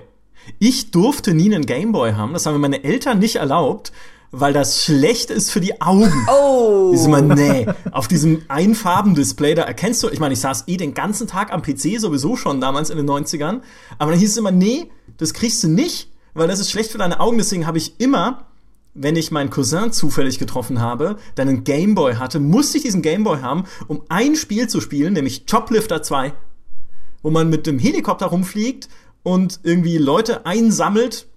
[0.57, 2.33] Ich durfte nie einen Gameboy haben.
[2.33, 3.91] Das haben mir meine Eltern nicht erlaubt,
[4.31, 6.13] weil das schlecht ist für die Augen.
[6.27, 6.91] Oh!
[6.91, 10.77] Die sind immer, nee, auf diesem Einfarbendisplay, da erkennst du, ich meine, ich saß eh
[10.77, 13.61] den ganzen Tag am PC sowieso schon damals in den 90ern,
[13.97, 16.97] aber dann hieß es immer, nee, das kriegst du nicht, weil das ist schlecht für
[16.97, 17.37] deine Augen.
[17.37, 18.47] Deswegen habe ich immer,
[18.93, 23.41] wenn ich meinen Cousin zufällig getroffen habe, der einen Gameboy hatte, musste ich diesen Gameboy
[23.41, 26.33] haben, um ein Spiel zu spielen, nämlich Choplifter 2
[27.21, 28.89] wo man mit dem Helikopter rumfliegt
[29.23, 31.27] und irgendwie Leute einsammelt,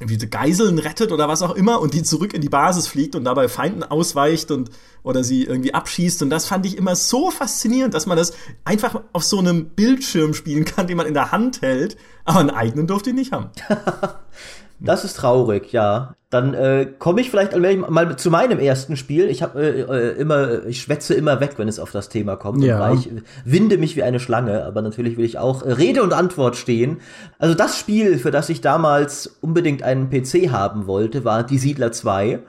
[0.00, 3.24] irgendwie Geiseln rettet oder was auch immer und die zurück in die Basis fliegt und
[3.24, 4.70] dabei Feinden ausweicht und
[5.02, 8.32] oder sie irgendwie abschießt und das fand ich immer so faszinierend, dass man das
[8.64, 12.50] einfach auf so einem Bildschirm spielen kann, den man in der Hand hält, aber einen
[12.50, 13.50] eigenen durfte ich nicht haben.
[14.80, 16.14] Das ist traurig, ja.
[16.30, 19.30] Dann äh, komme ich vielleicht mal zu meinem ersten Spiel.
[19.30, 22.62] Ich habe äh, äh, immer, ich schwätze immer weg, wenn es auf das Thema kommt.
[22.62, 22.90] Ja.
[22.90, 23.10] Und ich
[23.44, 27.00] winde mich wie eine Schlange, aber natürlich will ich auch Rede und Antwort stehen.
[27.38, 31.92] Also das Spiel, für das ich damals unbedingt einen PC haben wollte, war Die Siedler
[31.92, 32.40] 2.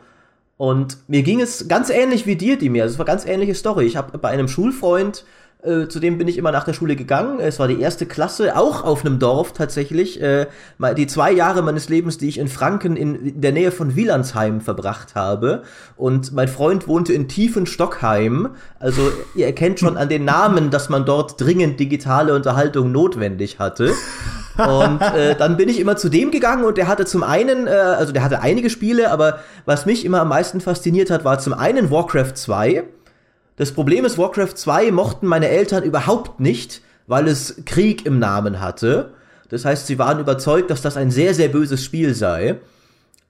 [0.58, 2.84] Und mir ging es ganz ähnlich wie dir, Dimir.
[2.84, 3.86] Also es war eine ganz ähnliche Story.
[3.86, 5.24] Ich habe bei einem Schulfreund
[5.62, 7.42] äh, zu dem bin ich immer nach der Schule gegangen.
[7.42, 10.22] Es war die erste Klasse, auch auf einem Dorf tatsächlich.
[10.22, 10.48] Äh,
[10.96, 15.16] die zwei Jahre meines Lebens, die ich in Franken in der Nähe von Wielandsheim verbracht
[15.16, 15.64] habe.
[15.98, 18.52] Und mein Freund wohnte in Tiefen Stockheim.
[18.80, 19.02] Also
[19.36, 23.94] ihr erkennt schon an den Namen, dass man dort dringend digitale Unterhaltung notwendig hatte.
[24.58, 27.72] Und äh, dann bin ich immer zu dem gegangen und der hatte zum einen, äh,
[27.72, 31.54] also der hatte einige Spiele, aber was mich immer am meisten fasziniert hat, war zum
[31.54, 32.84] einen Warcraft 2
[33.60, 38.62] das Problem ist, Warcraft 2 mochten meine Eltern überhaupt nicht, weil es Krieg im Namen
[38.62, 39.12] hatte.
[39.50, 42.60] Das heißt, sie waren überzeugt, dass das ein sehr, sehr böses Spiel sei.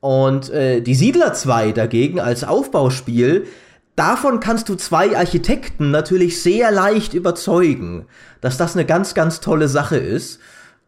[0.02, 3.48] Und äh, die Siedler 2 dagegen als Aufbauspiel,
[3.96, 8.06] davon kannst du zwei Architekten natürlich sehr leicht überzeugen,
[8.40, 10.40] dass das eine ganz, ganz tolle Sache ist.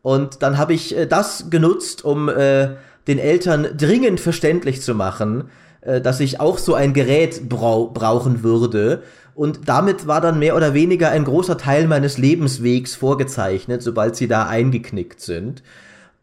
[0.03, 2.75] Und dann habe ich äh, das genutzt, um äh,
[3.07, 5.49] den Eltern dringend verständlich zu machen,
[5.81, 9.01] äh, dass ich auch so ein Gerät brau brauchen würde
[9.35, 14.27] und damit war dann mehr oder weniger ein großer Teil meines Lebenswegs vorgezeichnet, sobald sie
[14.27, 15.63] da eingeknickt sind.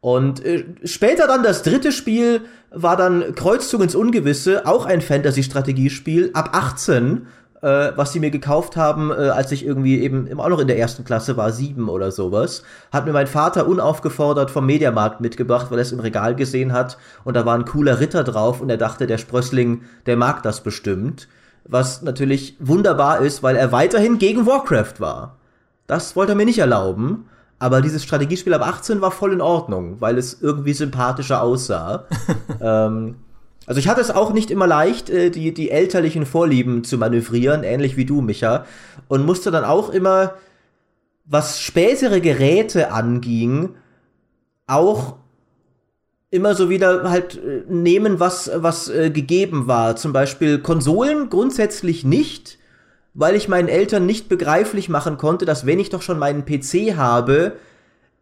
[0.01, 6.31] Und äh, später dann das dritte Spiel war dann Kreuzzug ins Ungewisse, auch ein Fantasy-Strategiespiel,
[6.35, 7.27] ab 18,
[7.63, 10.79] äh, was sie mir gekauft haben, äh, als ich irgendwie eben auch noch in der
[10.79, 12.63] ersten Klasse war, sieben oder sowas.
[12.93, 16.99] Hat mir mein Vater unaufgefordert vom Mediamarkt mitgebracht, weil er es im Regal gesehen hat
[17.25, 20.63] und da war ein cooler Ritter drauf und er dachte, der Sprössling, der mag das
[20.63, 21.27] bestimmt
[21.69, 25.37] was natürlich wunderbar ist, weil er weiterhin gegen Warcraft war.
[25.87, 27.27] Das wollte er mir nicht erlauben,
[27.59, 32.07] aber dieses Strategiespiel ab 18 war voll in Ordnung, weil es irgendwie sympathischer aussah.
[32.61, 33.17] ähm,
[33.67, 37.65] also ich hatte es auch nicht immer leicht, äh, die, die elterlichen Vorlieben zu manövrieren,
[37.65, 38.65] ähnlich wie du, Micha,
[39.09, 40.35] und musste dann auch immer,
[41.27, 43.75] was spätere Geräte anging,
[44.67, 45.17] auch
[46.31, 49.97] immer so wieder halt äh, nehmen, was, was äh, gegeben war.
[49.97, 52.59] Zum Beispiel Konsolen grundsätzlich nicht,
[53.15, 56.97] weil ich meinen Eltern nicht begreiflich machen konnte, dass wenn ich doch schon meinen PC
[56.97, 57.53] habe,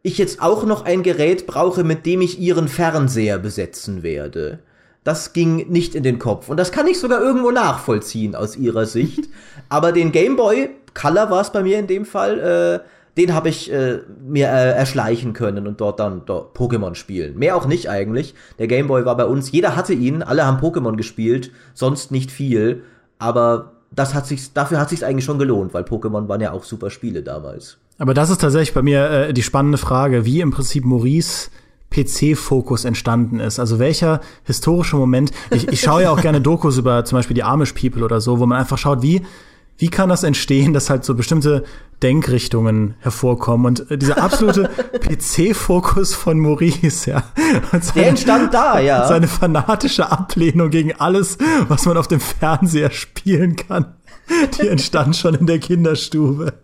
[0.02, 4.60] ich jetzt auch noch ein Gerät brauche, mit dem ich ihren Fernseher besetzen werde.
[5.02, 6.48] Das ging nicht in den Kopf.
[6.48, 9.28] Und das kann ich sogar irgendwo nachvollziehen aus ihrer Sicht.
[9.68, 13.48] Aber den Game Boy, Color war es bei mir in dem Fall, äh, den habe
[13.48, 17.38] ich äh, mir äh, erschleichen können und dort dann dort Pokémon spielen.
[17.38, 18.34] Mehr auch nicht eigentlich.
[18.58, 22.30] Der Game Boy war bei uns, jeder hatte ihn, alle haben Pokémon gespielt, sonst nicht
[22.30, 22.82] viel.
[23.18, 26.64] Aber das hat sich, dafür hat sich eigentlich schon gelohnt, weil Pokémon waren ja auch
[26.64, 27.78] super Spiele damals.
[27.98, 31.50] Aber das ist tatsächlich bei mir äh, die spannende Frage, wie im Prinzip Maurice
[31.90, 33.58] PC-Fokus entstanden ist.
[33.58, 35.30] Also welcher historische Moment.
[35.50, 38.38] Ich, ich schaue ja auch gerne Dokus über zum Beispiel die Amish People oder so,
[38.38, 39.22] wo man einfach schaut, wie
[39.78, 41.64] wie kann das entstehen, dass halt so bestimmte
[42.02, 44.68] Denkrichtungen hervorkommen und äh, dieser absolute
[45.00, 47.22] PC-Fokus von Maurice, ja.
[47.70, 49.06] Seine, Der entstand da, ja.
[49.08, 53.94] Seine fanatische Ablehnung gegen alles, was man auf dem Fernseher spielen kann.
[54.60, 56.54] Die entstand schon in der Kinderstube.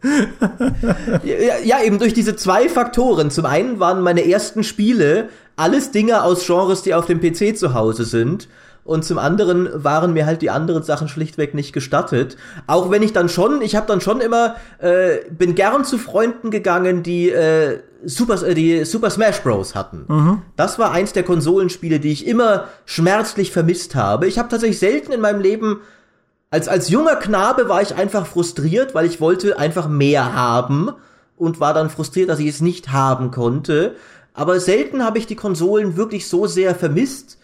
[1.23, 3.31] ja, ja, eben durch diese zwei Faktoren.
[3.31, 7.73] Zum einen waren meine ersten Spiele alles Dinge aus Genres, die auf dem PC zu
[7.75, 8.49] Hause sind
[8.85, 12.37] und zum anderen waren mir halt die anderen Sachen schlichtweg nicht gestattet.
[12.67, 16.51] Auch wenn ich dann schon, ich habe dann schon immer, äh, bin gern zu Freunden
[16.51, 19.75] gegangen, die äh, Super, äh, die Super Smash Bros.
[19.75, 20.05] hatten.
[20.09, 20.43] Mhm.
[20.57, 24.27] Das war eins der Konsolenspiele, die ich immer schmerzlich vermisst habe.
[24.27, 25.81] Ich habe tatsächlich selten in meinem Leben
[26.51, 30.91] als, als junger Knabe war ich einfach frustriert, weil ich wollte einfach mehr haben
[31.37, 33.95] und war dann frustriert, dass ich es nicht haben konnte.
[34.35, 37.39] Aber selten habe ich die Konsolen wirklich so sehr vermisst,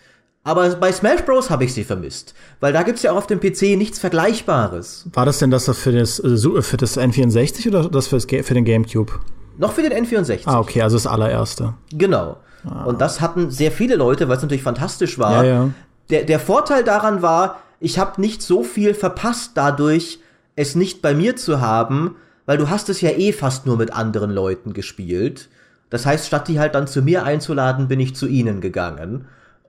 [0.45, 1.51] aber bei Smash Bros.
[1.51, 2.35] habe ich sie vermisst.
[2.61, 5.09] Weil da gibt's ja auch auf dem PC nichts Vergleichbares.
[5.13, 8.65] War das denn das für das, äh, für das N64 oder das für, für den
[8.65, 9.13] GameCube?
[9.59, 10.43] Noch für den N64.
[10.47, 11.75] Ah, okay, also das allererste.
[11.93, 12.39] Genau.
[12.65, 12.85] Ah.
[12.85, 15.45] Und das hatten sehr viele Leute, weil es natürlich fantastisch war.
[15.45, 15.71] Ja, ja.
[16.11, 20.21] Der, der Vorteil daran war, ich habe nicht so viel verpasst dadurch,
[20.57, 23.93] es nicht bei mir zu haben, weil du hast es ja eh fast nur mit
[23.93, 25.49] anderen Leuten gespielt.
[25.91, 29.27] Das heißt, statt die halt dann zu mir einzuladen, bin ich zu ihnen gegangen.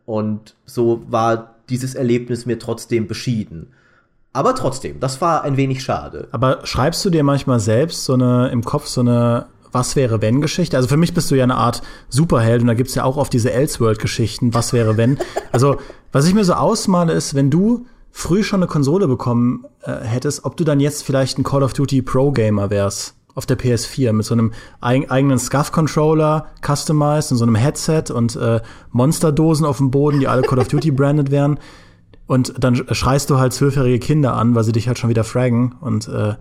[0.10, 3.68] Und so war dieses Erlebnis mir trotzdem beschieden.
[4.34, 6.30] Aber trotzdem, das war ein wenig schade.
[6.32, 10.42] Aber schreibst du dir manchmal selbst so eine im Kopf so eine was wäre wenn
[10.42, 10.78] Geschichte?
[10.78, 13.32] Also für mich bist du ja eine Art Superheld und da gibt's ja auch oft
[13.32, 15.20] diese Elseworld Geschichten, was wäre wenn?
[15.52, 15.78] Also,
[16.12, 20.44] was ich mir so ausmale ist, wenn du früh schon eine Konsole bekommen äh, hättest,
[20.44, 24.12] ob du dann jetzt vielleicht ein Call of Duty Pro Gamer wärst auf der PS4
[24.12, 28.60] mit so einem eig eigenen SCUF-Controller customized und so einem Headset und äh,
[28.92, 31.58] Monsterdosen auf dem Boden, die alle Call of Duty branded wären.
[32.28, 35.76] Und dann schreist du halt zwölfjährige Kinder an, weil sie dich halt schon wieder fraggen.
[35.80, 36.34] Und äh,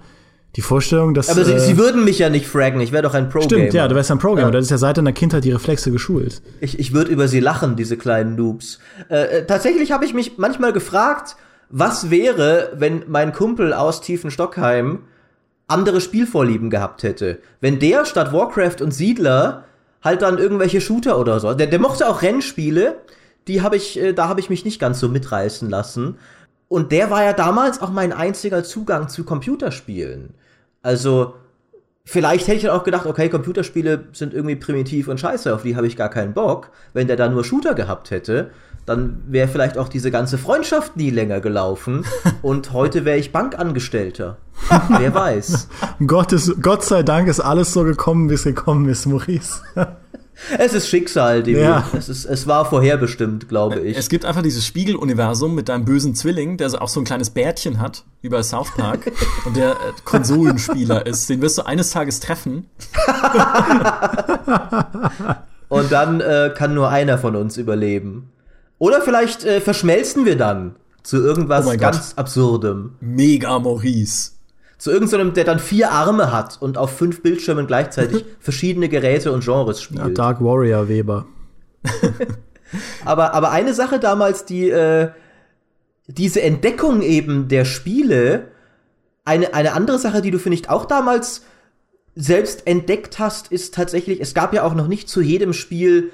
[0.56, 1.28] die Vorstellung, dass.
[1.28, 3.48] Aber sie, äh, sie würden mich ja nicht fraggen, ich wäre doch ein Pro-Gamer.
[3.48, 4.48] Stimmt, ja, du wärst ein Pro-Gamer.
[4.48, 4.50] Ja.
[4.50, 6.42] Das ist ja seit deiner Kindheit die Reflexe geschult.
[6.60, 8.80] Ich, ich würde über sie lachen, diese kleinen Noobs.
[9.08, 11.36] Äh, äh tatsächlich habe ich mich manchmal gefragt,
[11.70, 15.04] was wäre, wenn mein Kumpel aus Tiefen Stockheim
[15.68, 17.38] andere Spielvorlieben gehabt hätte.
[17.60, 19.64] Wenn der statt Warcraft und Siedler
[20.02, 21.52] halt dann irgendwelche Shooter oder so.
[21.54, 22.96] Der, der mochte auch Rennspiele,
[23.46, 26.18] die habe ich, äh, da habe ich mich nicht ganz so mitreißen lassen.
[26.68, 30.34] Und der war ja damals auch mein einziger Zugang zu Computerspielen.
[30.82, 31.34] Also,
[32.04, 35.76] vielleicht hätte ich dann auch gedacht, okay, Computerspiele sind irgendwie primitiv und scheiße, auf die
[35.76, 36.70] habe ich gar keinen Bock.
[36.92, 38.50] Wenn der da nur Shooter gehabt hätte,
[38.88, 42.04] dann wäre vielleicht auch diese ganze Freundschaft nie länger gelaufen
[42.42, 44.38] und heute wäre ich Bankangestellter.
[44.88, 45.68] Wer weiß.
[46.06, 49.60] Gott, ist, Gott sei Dank ist alles so gekommen, wie es gekommen ist, Maurice.
[50.56, 51.58] Es ist Schicksal, Demi.
[51.58, 51.84] Ja.
[51.92, 53.96] Es, ist, es war vorherbestimmt, glaube ich.
[53.96, 57.80] Es gibt einfach dieses Spiegeluniversum mit deinem bösen Zwilling, der auch so ein kleines Bärtchen
[57.80, 59.10] hat, wie bei South Park,
[59.46, 59.74] und der äh,
[60.04, 61.28] Konsolenspieler ist.
[61.28, 62.66] Den wirst du eines Tages treffen.
[65.68, 68.30] und dann äh, kann nur einer von uns überleben.
[68.78, 72.18] Oder vielleicht äh, verschmelzen wir dann zu irgendwas oh ganz Gott.
[72.18, 72.94] Absurdem.
[73.00, 74.32] Mega Maurice.
[74.76, 79.44] Zu irgendeinem, der dann vier Arme hat und auf fünf Bildschirmen gleichzeitig verschiedene Geräte und
[79.44, 80.00] Genres spielt.
[80.00, 81.26] Ja, Dark Warrior Weber.
[83.04, 85.10] aber, aber eine Sache damals, die äh,
[86.06, 88.48] diese Entdeckung eben der Spiele,
[89.24, 91.42] eine, eine andere Sache, die du, finde ich, auch damals
[92.14, 96.10] selbst entdeckt hast, ist tatsächlich, es gab ja auch noch nicht zu jedem Spiel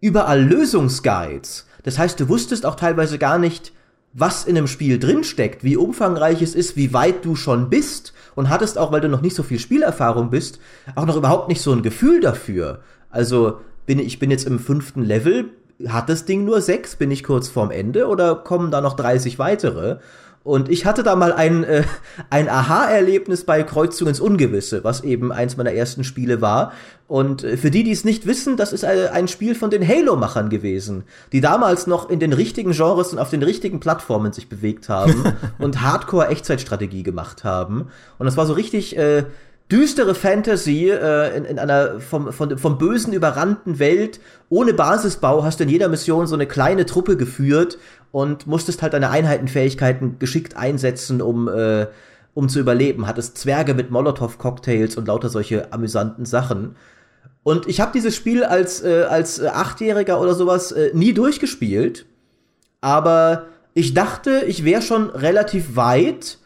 [0.00, 1.66] überall Lösungsguides.
[1.82, 3.72] Das heißt, du wusstest auch teilweise gar nicht,
[4.12, 8.50] was in einem Spiel drinsteckt, wie umfangreich es ist, wie weit du schon bist und
[8.50, 10.58] hattest auch, weil du noch nicht so viel Spielerfahrung bist,
[10.94, 12.80] auch noch überhaupt nicht so ein Gefühl dafür.
[13.10, 15.50] Also bin ich bin jetzt im fünften Level,
[15.88, 19.38] hat das Ding nur sechs, bin ich kurz vorm Ende oder kommen da noch 30
[19.38, 19.98] weitere?
[20.44, 21.84] Und ich hatte da mal ein, äh,
[22.28, 26.72] ein Aha-Erlebnis bei Kreuzung ins Ungewisse, was eben eins meiner ersten Spiele war.
[27.06, 29.86] Und äh, für die, die es nicht wissen, das ist äh, ein Spiel von den
[29.86, 34.48] Halo-Machern gewesen, die damals noch in den richtigen Genres und auf den richtigen Plattformen sich
[34.48, 37.88] bewegt haben und Hardcore-Echtzeitstrategie gemacht haben.
[38.18, 39.24] Und das war so richtig äh,
[39.70, 44.20] düstere Fantasy äh, in, in einer vom, von, vom Bösen überrannten Welt.
[44.48, 47.78] Ohne Basisbau hast du in jeder Mission so eine kleine Truppe geführt
[48.12, 51.86] und musstest halt deine Einheitenfähigkeiten geschickt einsetzen, um, äh,
[52.34, 53.06] um zu überleben.
[53.06, 56.76] Hattest Zwerge mit Molotow-Cocktails und lauter solche amüsanten Sachen.
[57.42, 62.06] Und ich habe dieses Spiel als, äh, als äh, Achtjähriger oder sowas äh, nie durchgespielt.
[62.80, 66.38] Aber ich dachte, ich wäre schon relativ weit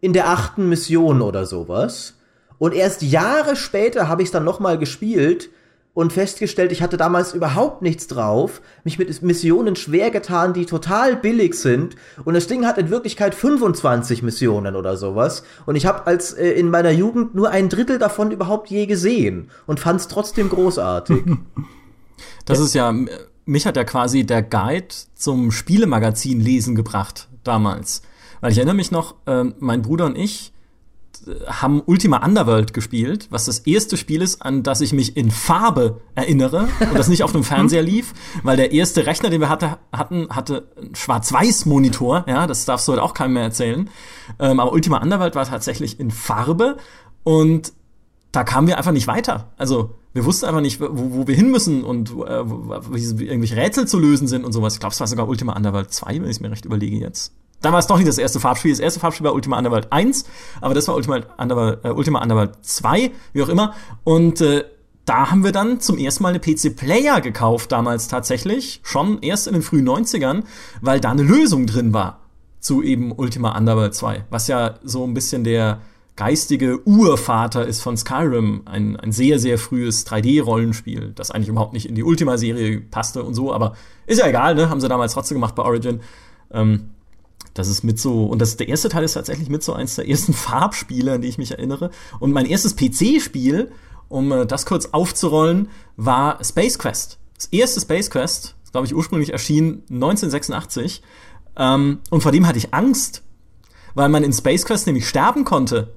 [0.00, 2.14] in der achten Mission oder sowas.
[2.58, 5.50] Und erst Jahre später habe ich es dann noch mal gespielt
[5.94, 11.16] und festgestellt, ich hatte damals überhaupt nichts drauf, mich mit Missionen schwer getan, die total
[11.16, 11.96] billig sind.
[12.24, 15.44] Und das Ding hat in Wirklichkeit 25 Missionen oder sowas.
[15.66, 19.50] Und ich habe als äh, in meiner Jugend nur ein Drittel davon überhaupt je gesehen
[19.66, 21.24] und fand es trotzdem großartig.
[22.44, 22.92] Das ist ja
[23.44, 28.02] mich hat ja quasi der Guide zum Spielemagazin lesen gebracht damals,
[28.40, 30.51] weil ich erinnere mich noch, äh, mein Bruder und ich
[31.46, 36.00] haben Ultima Underworld gespielt, was das erste Spiel ist, an das ich mich in Farbe
[36.14, 39.78] erinnere und das nicht auf dem Fernseher lief, weil der erste Rechner, den wir hatte,
[39.92, 43.88] hatten, hatte einen Schwarz-Weiß-Monitor, ja, das darfst du heute auch keinem mehr erzählen.
[44.38, 46.76] Ähm, aber Ultima Underworld war tatsächlich in Farbe
[47.24, 47.72] und
[48.32, 49.52] da kamen wir einfach nicht weiter.
[49.58, 53.86] Also wir wussten einfach nicht, wo, wo wir hin müssen und äh, wie irgendwelche Rätsel
[53.86, 54.74] zu lösen sind und sowas.
[54.74, 57.32] Ich glaube, es war sogar Ultima Underworld 2, wenn ich es mir recht überlege jetzt.
[57.62, 58.72] Es doch nicht das erste Farbspiel.
[58.72, 60.24] Das erste Farbspiel war Ultima Underworld 1,
[60.60, 63.74] aber das war Ultima Underworld, äh, Ultima Underworld 2, wie auch immer.
[64.04, 64.64] Und äh,
[65.04, 69.54] da haben wir dann zum ersten Mal eine PC-Player gekauft, damals tatsächlich, schon erst in
[69.54, 70.44] den frühen 90ern,
[70.80, 72.20] weil da eine Lösung drin war
[72.60, 75.80] zu eben Ultima Underworld 2, was ja so ein bisschen der
[76.14, 81.86] geistige Urvater ist von Skyrim, ein, ein sehr, sehr frühes 3D-Rollenspiel, das eigentlich überhaupt nicht
[81.86, 83.74] in die Ultima-Serie passte und so, aber
[84.06, 84.68] ist ja egal, ne?
[84.68, 86.00] Haben sie damals trotzdem gemacht bei Origin.
[86.52, 86.90] Ähm,
[87.54, 90.08] das ist mit so, und das, der erste Teil ist tatsächlich mit so eins der
[90.08, 91.90] ersten Farbspiele, an die ich mich erinnere.
[92.18, 93.70] Und mein erstes PC-Spiel,
[94.08, 97.18] um äh, das kurz aufzurollen, war Space Quest.
[97.34, 101.02] Das erste Space Quest, glaube ich, ursprünglich erschien 1986.
[101.56, 103.22] Ähm, und vor dem hatte ich Angst,
[103.94, 105.94] weil man in Space Quest nämlich sterben konnte.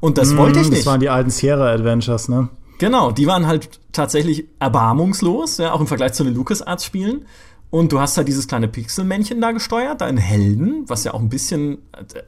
[0.00, 0.80] Und das mm, wollte ich nicht.
[0.80, 2.48] Das waren die alten Sierra Adventures, ne?
[2.78, 7.26] Genau, die waren halt tatsächlich erbarmungslos, ja, auch im Vergleich zu den LucasArts-Spielen.
[7.70, 11.28] Und du hast halt dieses kleine Pixelmännchen da gesteuert, deinen Helden, was ja auch ein
[11.28, 11.78] bisschen,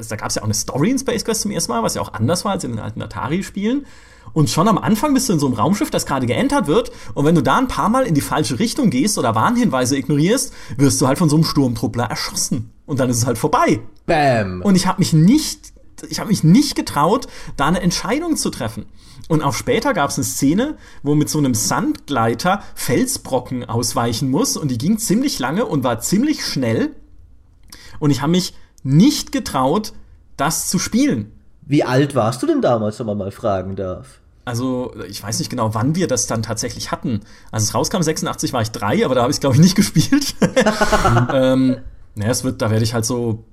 [0.08, 2.02] da gab es ja auch eine Story in Space Quest zum ersten Mal, was ja
[2.02, 3.86] auch anders war als in den alten Atari-Spielen.
[4.32, 6.92] Und schon am Anfang bist du in so einem Raumschiff, das gerade geentert wird.
[7.14, 10.52] Und wenn du da ein paar Mal in die falsche Richtung gehst oder Warnhinweise ignorierst,
[10.76, 12.70] wirst du halt von so einem Sturmtruppler erschossen.
[12.86, 13.80] Und dann ist es halt vorbei.
[14.06, 14.60] Bam.
[14.62, 15.72] Und ich habe mich nicht,
[16.08, 18.86] ich habe mich nicht getraut, da eine Entscheidung zu treffen.
[19.30, 24.56] Und auch später gab es eine Szene, wo mit so einem Sandgleiter Felsbrocken ausweichen muss
[24.56, 26.96] und die ging ziemlich lange und war ziemlich schnell.
[28.00, 29.92] Und ich habe mich nicht getraut,
[30.36, 31.30] das zu spielen.
[31.64, 34.18] Wie alt warst du denn damals, wenn man mal fragen darf?
[34.46, 37.20] Also, ich weiß nicht genau, wann wir das dann tatsächlich hatten.
[37.52, 40.34] Als es rauskam, 86 war ich drei, aber da habe ich glaube ich nicht gespielt.
[41.32, 41.76] ähm,
[42.16, 43.44] naja, es wird, da werde ich halt so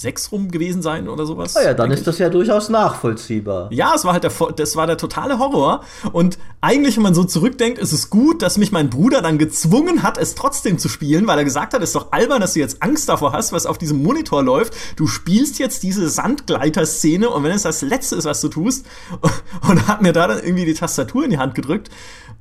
[0.00, 1.56] sechs rum gewesen sein oder sowas.
[1.56, 3.70] Ah ja, dann ist das ja durchaus nachvollziehbar.
[3.70, 5.82] Ja, es war halt der, das war der totale Horror.
[6.12, 10.02] Und eigentlich, wenn man so zurückdenkt, ist es gut, dass mich mein Bruder dann gezwungen
[10.02, 12.60] hat, es trotzdem zu spielen, weil er gesagt hat, es ist doch albern, dass du
[12.60, 14.74] jetzt Angst davor hast, was auf diesem Monitor läuft.
[14.96, 18.86] Du spielst jetzt diese Sandgleiter-Szene und wenn es das Letzte ist, was du tust,
[19.68, 21.90] und hat mir da dann irgendwie die Tastatur in die Hand gedrückt.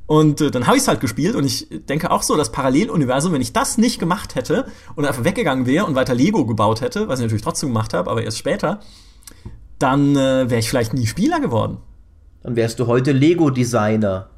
[0.10, 3.32] Und äh, dann habe ich es halt gespielt und ich denke auch so, das Paralleluniversum,
[3.32, 7.08] wenn ich das nicht gemacht hätte und einfach weggegangen wäre und weiter Lego gebaut hätte,
[7.08, 8.80] was ich natürlich trotzdem gemacht habe, aber erst später,
[9.78, 11.78] dann äh, wäre ich vielleicht nie Spieler geworden.
[12.41, 14.32] Dann wärst du heute Lego-Designer.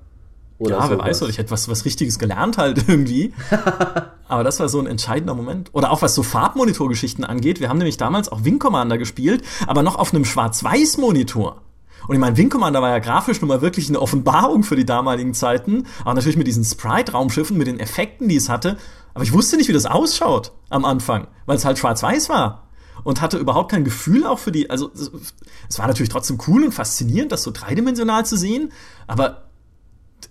[0.58, 3.34] Oder ja, wer weiß, oder ich hätte was, was Richtiges gelernt halt irgendwie.
[4.28, 5.70] aber das war so ein entscheidender Moment.
[5.72, 7.62] Oder auch was so Farbmonitorgeschichten angeht.
[7.62, 11.62] Wir haben nämlich damals auch Wing Commander gespielt, aber noch auf einem Schwarz-Weiß-Monitor.
[12.08, 14.86] Und ich meine, Wing Commander war ja grafisch nun mal wirklich eine Offenbarung für die
[14.86, 15.86] damaligen Zeiten.
[16.02, 18.78] Aber natürlich mit diesen Sprite-Raumschiffen, mit den Effekten, die es hatte.
[19.14, 22.68] Aber ich wusste nicht, wie das ausschaut am Anfang, weil es halt schwarz-weiß war.
[23.04, 26.72] Und hatte überhaupt kein Gefühl auch für die, also es war natürlich trotzdem cool und
[26.72, 28.72] faszinierend, das so dreidimensional zu sehen,
[29.08, 29.50] aber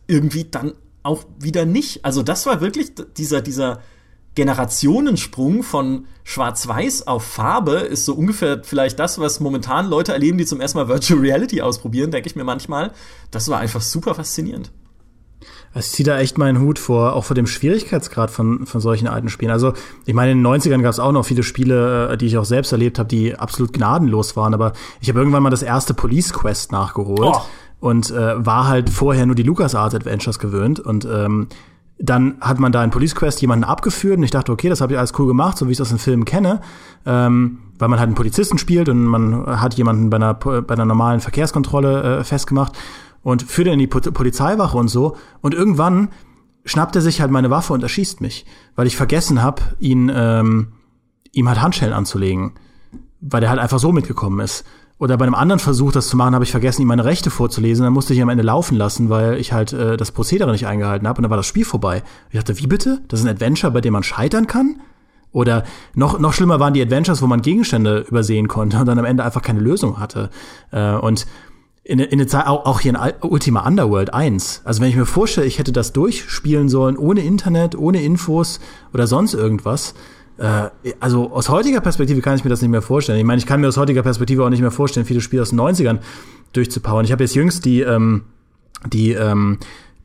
[0.06, 2.04] irgendwie dann auch wieder nicht.
[2.04, 3.80] Also das war wirklich dieser, dieser,
[4.40, 10.46] Generationensprung von Schwarz-Weiß auf Farbe ist so ungefähr vielleicht das, was momentan Leute erleben, die
[10.46, 12.92] zum ersten Mal Virtual Reality ausprobieren, denke ich mir manchmal.
[13.30, 14.72] Das war einfach super faszinierend.
[15.74, 19.08] Also ich ziehe da echt meinen Hut vor, auch vor dem Schwierigkeitsgrad von, von solchen
[19.08, 19.50] alten Spielen.
[19.50, 19.74] Also,
[20.06, 22.46] ich meine, in den 90ern gab es auch noch viele Spiele, äh, die ich auch
[22.46, 24.54] selbst erlebt habe, die absolut gnadenlos waren.
[24.54, 24.72] Aber
[25.02, 27.42] ich habe irgendwann mal das erste Police Quest nachgeholt oh.
[27.80, 30.80] und äh, war halt vorher nur die LucasArts Adventures gewöhnt.
[30.80, 31.48] Und ähm,
[32.02, 34.92] dann hat man da in Police Quest jemanden abgeführt und ich dachte, okay, das habe
[34.92, 36.60] ich alles cool gemacht, so wie ich aus den Filmen kenne,
[37.04, 40.86] ähm, weil man halt einen Polizisten spielt und man hat jemanden bei einer, bei einer
[40.86, 42.72] normalen Verkehrskontrolle äh, festgemacht
[43.22, 46.08] und führt ihn in die po Polizeiwache und so und irgendwann
[46.64, 50.72] schnappt er sich halt meine Waffe und erschießt mich, weil ich vergessen habe, ihn ähm,
[51.32, 52.52] ihm halt Handschellen anzulegen,
[53.20, 54.64] weil der halt einfach so mitgekommen ist.
[55.00, 57.84] Oder bei einem anderen Versuch, das zu machen, habe ich vergessen, ihm meine Rechte vorzulesen.
[57.84, 61.08] Dann musste ich am Ende laufen lassen, weil ich halt äh, das Prozedere nicht eingehalten
[61.08, 61.18] habe.
[61.18, 62.02] Und dann war das Spiel vorbei.
[62.30, 63.00] Ich dachte, wie bitte?
[63.08, 64.76] Das ist ein Adventure, bei dem man scheitern kann?
[65.32, 69.06] Oder noch, noch schlimmer waren die Adventures, wo man Gegenstände übersehen konnte und dann am
[69.06, 70.28] Ende einfach keine Lösung hatte.
[70.70, 71.26] Äh, und
[71.82, 74.62] in, in der Zeit, auch, auch hier in Ultima Underworld 1.
[74.64, 78.60] Also wenn ich mir vorstelle, ich hätte das durchspielen sollen, ohne Internet, ohne Infos
[78.92, 79.94] oder sonst irgendwas,
[80.40, 80.70] äh,
[81.00, 83.18] also aus heutiger Perspektive kann ich mir das nicht mehr vorstellen.
[83.18, 85.50] Ich meine, ich kann mir aus heutiger Perspektive auch nicht mehr vorstellen, viele Spiele aus
[85.50, 85.98] den 90ern
[86.54, 87.04] durchzupowern.
[87.04, 88.22] Ich habe jetzt jüngst die, ähm,
[88.90, 89.58] die ähm,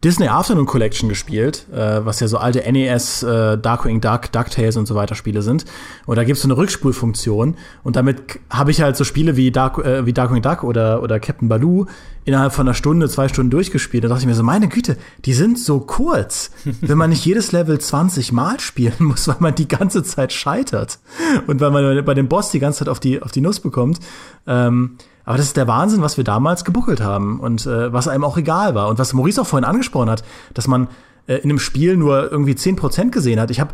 [0.06, 4.86] Disney Afternoon Collection gespielt, äh, was ja so alte NES, äh, Darkwing Duck, DuckTales und
[4.86, 5.66] so weiter Spiele sind.
[6.06, 7.56] Und da gibt's so eine Rückspulfunktion.
[7.84, 11.20] Und damit habe ich halt so Spiele wie, Dark, äh, wie Darkwing Duck oder, oder
[11.20, 11.88] Captain Baloo
[12.24, 14.04] innerhalb von einer Stunde, zwei Stunden durchgespielt.
[14.04, 14.96] Da dachte ich mir so, meine Güte,
[15.26, 16.52] die sind so kurz.
[16.82, 21.00] wenn man nicht jedes Level 20 Mal spielen muss, weil man die ganze Zeit scheitert.
[21.48, 24.00] Und weil man bei dem Boss die ganze Zeit auf die, auf die Nuss bekommt.
[24.46, 28.24] Ähm, aber das ist der Wahnsinn, was wir damals gebuckelt haben und äh, was einem
[28.24, 28.88] auch egal war.
[28.90, 30.24] Und was Maurice auch vorhin angesprochen hat,
[30.54, 30.88] dass man
[31.28, 33.52] äh, in einem Spiel nur irgendwie 10% gesehen hat.
[33.52, 33.74] Ich habe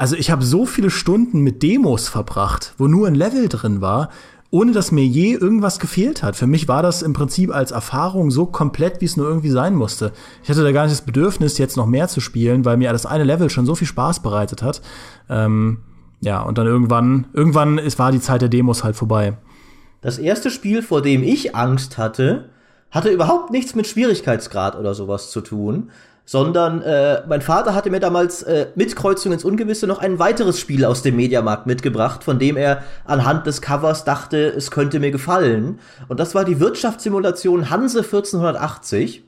[0.00, 4.08] also ich habe so viele Stunden mit Demos verbracht, wo nur ein Level drin war,
[4.50, 6.36] ohne dass mir je irgendwas gefehlt hat.
[6.36, 9.74] Für mich war das im Prinzip als Erfahrung so komplett, wie es nur irgendwie sein
[9.74, 10.12] musste.
[10.42, 13.04] Ich hatte da gar nicht das Bedürfnis, jetzt noch mehr zu spielen, weil mir das
[13.04, 14.80] eine Level schon so viel Spaß bereitet hat.
[15.28, 15.80] Ähm,
[16.22, 19.36] ja, und dann irgendwann, irgendwann ist, war die Zeit der Demos halt vorbei.
[20.00, 22.46] Das erste Spiel, vor dem ich Angst hatte,
[22.90, 25.90] hatte überhaupt nichts mit Schwierigkeitsgrad oder sowas zu tun,
[26.24, 30.60] sondern äh, mein Vater hatte mir damals äh, mit Kreuzung ins Ungewisse noch ein weiteres
[30.60, 35.10] Spiel aus dem Mediamarkt mitgebracht, von dem er anhand des Covers dachte, es könnte mir
[35.10, 35.80] gefallen.
[36.08, 39.24] Und das war die Wirtschaftssimulation Hanse 1480.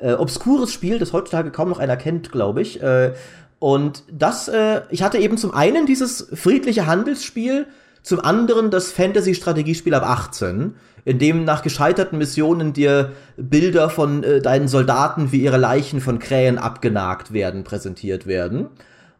[0.00, 2.82] Äh, obskures Spiel, das heutzutage kaum noch einer kennt, glaube ich.
[2.82, 3.14] Äh,
[3.58, 7.66] und das, äh, ich hatte eben zum einen dieses friedliche Handelsspiel,
[8.08, 14.40] zum anderen das Fantasy-Strategiespiel ab 18, in dem nach gescheiterten Missionen dir Bilder von äh,
[14.40, 18.68] deinen Soldaten, wie ihre Leichen von Krähen abgenagt werden, präsentiert werden.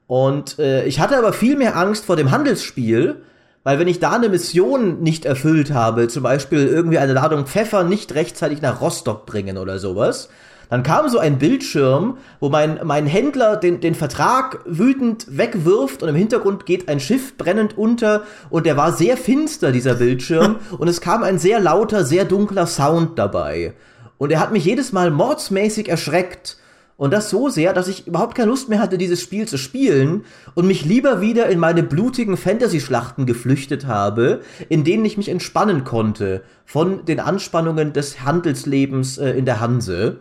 [0.07, 3.17] Und äh, ich hatte aber viel mehr Angst vor dem Handelsspiel,
[3.63, 7.85] weil wenn ich da eine Mission nicht erfüllt habe, zum Beispiel irgendwie eine Ladung Pfeffer
[7.85, 10.31] nicht rechtzeitig nach Rostock bringen oder sowas,
[10.71, 16.09] dann kam so ein Bildschirm, wo mein, mein Händler den, den Vertrag wütend wegwirft und
[16.09, 20.89] im Hintergrund geht ein Schiff brennend unter und der war sehr finster, dieser Bildschirm, und
[20.89, 23.75] es kam ein sehr lauter, sehr dunkler Sound dabei.
[24.19, 26.59] Und er hat mich jedes Mal mordsmäßig erschreckt.
[26.97, 30.25] Und das so sehr, dass ich überhaupt keine Lust mehr hatte, dieses Spiel zu spielen
[30.57, 35.85] und mich lieber wieder in meine blutigen Fantasy-Schlachten geflüchtet habe, in denen ich mich entspannen
[35.85, 40.19] konnte von den Anspannungen des Handelslebens äh, in der Hanse.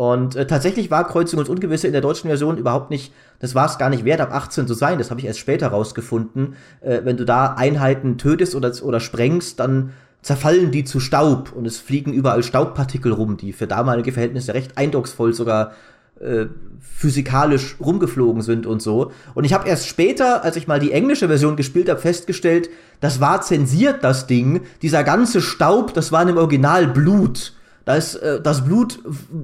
[0.00, 3.66] Und äh, tatsächlich war Kreuzung ins Ungewisse in der deutschen Version überhaupt nicht, das war
[3.66, 4.96] es gar nicht wert, ab 18 zu sein.
[4.96, 6.54] Das habe ich erst später rausgefunden.
[6.80, 9.92] Äh, wenn du da Einheiten tötest oder, oder sprengst, dann
[10.22, 14.78] zerfallen die zu Staub und es fliegen überall Staubpartikel rum, die für damalige Verhältnisse recht
[14.78, 15.72] eindrucksvoll sogar
[16.18, 16.46] äh,
[16.80, 19.12] physikalisch rumgeflogen sind und so.
[19.34, 22.70] Und ich habe erst später, als ich mal die englische Version gespielt habe, festgestellt,
[23.00, 24.62] das war zensiert, das Ding.
[24.80, 27.52] Dieser ganze Staub, das war im Original Blut.
[27.90, 29.00] Da ist äh, das Blut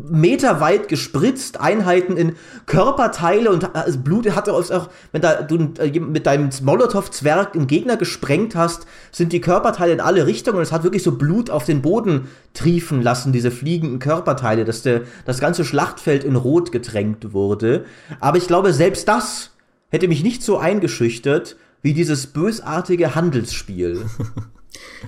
[0.09, 2.37] meterweit gespritzt, Einheiten in
[2.67, 7.97] Körperteile und das Blut hatte auch, wenn da, du äh, mit deinem Molotow-Zwerg einen Gegner
[7.97, 11.65] gesprengt hast, sind die Körperteile in alle Richtungen und es hat wirklich so Blut auf
[11.65, 17.33] den Boden triefen lassen, diese fliegenden Körperteile, dass der, das ganze Schlachtfeld in Rot getränkt
[17.33, 17.85] wurde.
[18.21, 19.51] Aber ich glaube, selbst das
[19.89, 24.07] hätte mich nicht so eingeschüchtert wie dieses bösartige Handelsspiel.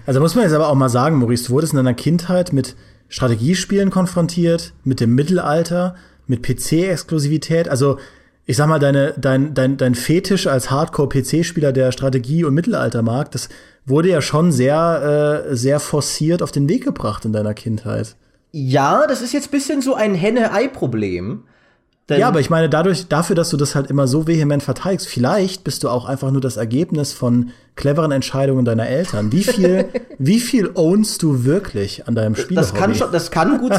[0.07, 2.75] Also muss man jetzt aber auch mal sagen, Maurice, du wurdest in deiner Kindheit mit
[3.09, 5.97] Strategiespielen konfrontiert, mit dem Mittelalter,
[6.27, 7.69] mit PC-Exklusivität.
[7.69, 7.99] Also
[8.45, 13.31] ich sag mal, deine, dein, dein, dein Fetisch als Hardcore-PC-Spieler der Strategie- und Mittelalter mag,
[13.33, 13.51] das
[13.85, 18.17] wurde ja schon sehr, äh, sehr forciert auf den Weg gebracht in deiner Kindheit.
[18.51, 21.45] Ja, das ist jetzt bisschen so ein Henne-Ei-Problem.
[22.09, 25.07] Denn ja, aber ich meine, dadurch, dafür, dass du das halt immer so vehement verteidigst,
[25.07, 29.31] vielleicht bist du auch einfach nur das Ergebnis von cleveren Entscheidungen deiner Eltern.
[29.31, 29.89] Wie viel,
[30.19, 32.57] wie viel ownst du wirklich an deinem Spiel?
[32.57, 33.73] Das kann schon, das kann gut.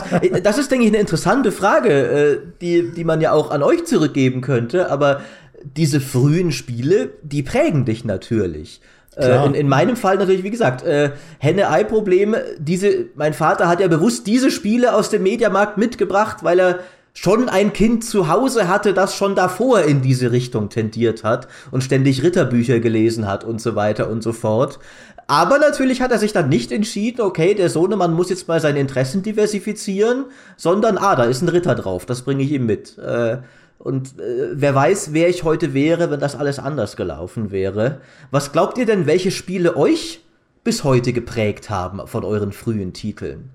[0.44, 3.86] das ist, denke ich, eine interessante Frage, äh, die, die man ja auch an euch
[3.86, 4.92] zurückgeben könnte.
[4.92, 5.22] Aber
[5.64, 8.80] diese frühen Spiele, die prägen dich natürlich.
[9.16, 12.36] Äh, in, in, meinem Fall natürlich, wie gesagt, äh, Henne-Ei-Problem.
[12.60, 16.80] Diese, mein Vater hat ja bewusst diese Spiele aus dem Mediamarkt mitgebracht, weil er
[17.22, 21.84] schon ein Kind zu Hause hatte, das schon davor in diese Richtung tendiert hat und
[21.84, 24.80] ständig Ritterbücher gelesen hat und so weiter und so fort.
[25.28, 28.80] Aber natürlich hat er sich dann nicht entschieden, okay, der Sohnemann muss jetzt mal seine
[28.80, 32.98] Interessen diversifizieren, sondern, ah, da ist ein Ritter drauf, das bringe ich ihm mit.
[32.98, 33.40] Äh,
[33.80, 38.00] und äh, wer weiß, wer ich heute wäre, wenn das alles anders gelaufen wäre.
[38.32, 40.22] Was glaubt ihr denn, welche Spiele euch
[40.64, 43.50] bis heute geprägt haben von euren frühen Titeln?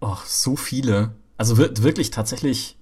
[0.00, 1.10] Och, so viele.
[1.38, 2.76] Also wirklich tatsächlich.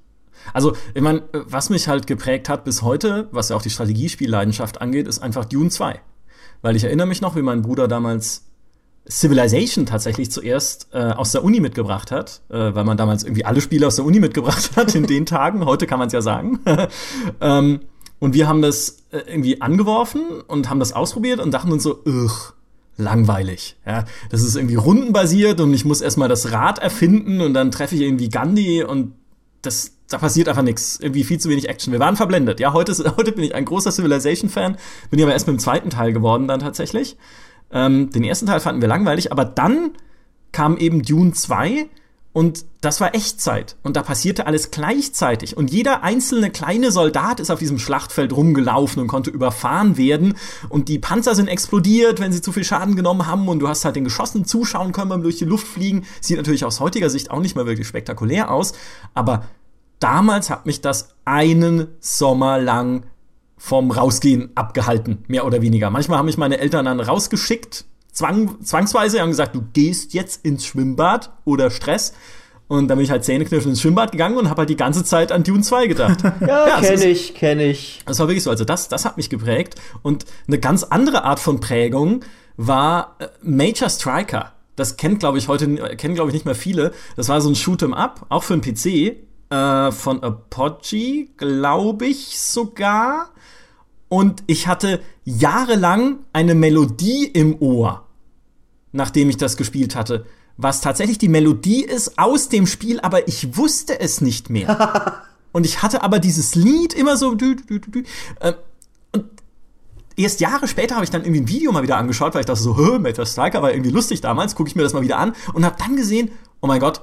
[0.53, 4.81] Also, ich meine, was mich halt geprägt hat bis heute, was ja auch die Strategiespielleidenschaft
[4.81, 6.01] angeht, ist einfach Dune 2.
[6.63, 8.47] Weil ich erinnere mich noch, wie mein Bruder damals
[9.09, 13.61] Civilization tatsächlich zuerst äh, aus der Uni mitgebracht hat, äh, weil man damals irgendwie alle
[13.61, 15.65] Spiele aus der Uni mitgebracht hat in den Tagen.
[15.65, 16.61] Heute kann man es ja sagen.
[17.41, 17.81] ähm,
[18.19, 22.03] und wir haben das äh, irgendwie angeworfen und haben das ausprobiert und dachten uns so,
[22.05, 22.55] ugh,
[22.97, 23.77] langweilig.
[23.87, 27.95] Ja, das ist irgendwie rundenbasiert und ich muss erstmal das Rad erfinden und dann treffe
[27.95, 29.13] ich irgendwie Gandhi und
[29.63, 30.99] das, da passiert einfach nichts.
[31.01, 31.93] Irgendwie viel zu wenig Action.
[31.93, 32.61] Wir waren verblendet.
[32.61, 34.77] Ja, heute, heute bin ich ein großer Civilization-Fan,
[35.11, 37.17] bin ich aber erst mit dem zweiten Teil geworden dann tatsächlich.
[37.71, 39.91] Ähm, den ersten Teil fanden wir langweilig, aber dann
[40.53, 41.89] kam eben Dune 2
[42.37, 43.77] und das war Echtzeit.
[43.83, 45.57] Und da passierte alles gleichzeitig.
[45.57, 50.35] Und jeder einzelne kleine Soldat ist auf diesem Schlachtfeld rumgelaufen und konnte überfahren werden.
[50.69, 53.49] Und die Panzer sind explodiert, wenn sie zu viel Schaden genommen haben.
[53.49, 56.05] Und du hast halt den Geschossen zuschauen können beim durch die Luft fliegen.
[56.21, 58.75] Sieht natürlich aus heutiger Sicht auch nicht mehr wirklich spektakulär aus.
[59.15, 59.47] Aber
[59.99, 63.07] damals hat mich das einen Sommer lang
[63.57, 65.89] vom Rausgehen abgehalten, mehr oder weniger.
[65.89, 70.67] Manchmal haben mich meine Eltern dann rausgeschickt, zwang, zwangsweise haben gesagt, du gehst jetzt ins
[70.67, 72.15] Schwimmbad oder Stress.
[72.69, 75.31] Und dann bin ich halt zähneknirschend ins Schwimmbad gegangen und habe halt die ganze Zeit
[75.31, 76.19] an Dune 2 gedacht.
[76.41, 78.01] ja, ja kenne ich, kenne ich.
[78.07, 78.51] Das war wirklich so.
[78.51, 79.77] Also das, das hat mich geprägt.
[80.03, 82.25] Und eine ganz andere Art von Prägung
[82.57, 84.53] war äh, Major Striker.
[84.75, 86.93] Das kennt, glaube ich, heute, kennen, glaube ich, nicht mehr viele.
[87.15, 89.17] Das war so ein Shoot'em Up, auch für einen PC,
[89.49, 93.31] äh, von Apogee, glaube ich sogar.
[94.09, 98.06] Und ich hatte jahrelang eine Melodie im Ohr
[98.93, 100.27] nachdem ich das gespielt hatte.
[100.57, 105.23] Was tatsächlich die Melodie ist aus dem Spiel, aber ich wusste es nicht mehr.
[105.53, 107.35] und ich hatte aber dieses Lied immer so.
[107.35, 108.05] Dü, dü, dü,
[108.41, 108.55] äh,
[109.13, 109.25] und
[110.17, 112.61] erst Jahre später habe ich dann irgendwie ein Video mal wieder angeschaut, weil ich dachte
[112.61, 115.35] so, hä, Metal Striker war irgendwie lustig damals, gucke ich mir das mal wieder an
[115.53, 116.31] und habe dann gesehen,
[116.61, 117.03] oh mein Gott,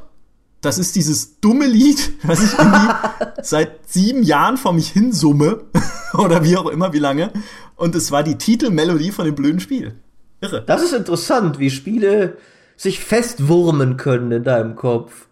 [0.62, 2.94] das ist dieses dumme Lied, was ich irgendwie
[3.44, 5.66] seit sieben Jahren vor mich hinsumme
[6.14, 7.32] oder wie auch immer, wie lange.
[7.76, 9.96] Und es war die Titelmelodie von dem blöden Spiel.
[10.44, 10.62] Irre.
[10.66, 12.38] Das ist interessant, wie Spiele
[12.76, 15.28] sich festwurmen können in deinem Kopf.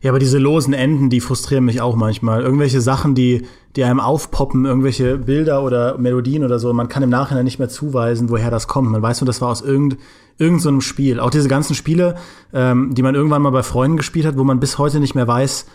[0.00, 2.42] Ja, aber diese losen Enden, die frustrieren mich auch manchmal.
[2.42, 6.72] Irgendwelche Sachen, die, die einem aufpoppen, irgendwelche Bilder oder Melodien oder so.
[6.72, 8.90] Man kann im Nachhinein nicht mehr zuweisen, woher das kommt.
[8.90, 10.00] Man weiß nur, das war aus irgendeinem
[10.38, 11.20] irgend so Spiel.
[11.20, 12.16] Auch diese ganzen Spiele,
[12.52, 15.28] ähm, die man irgendwann mal bei Freunden gespielt hat, wo man bis heute nicht mehr
[15.28, 15.66] weiß,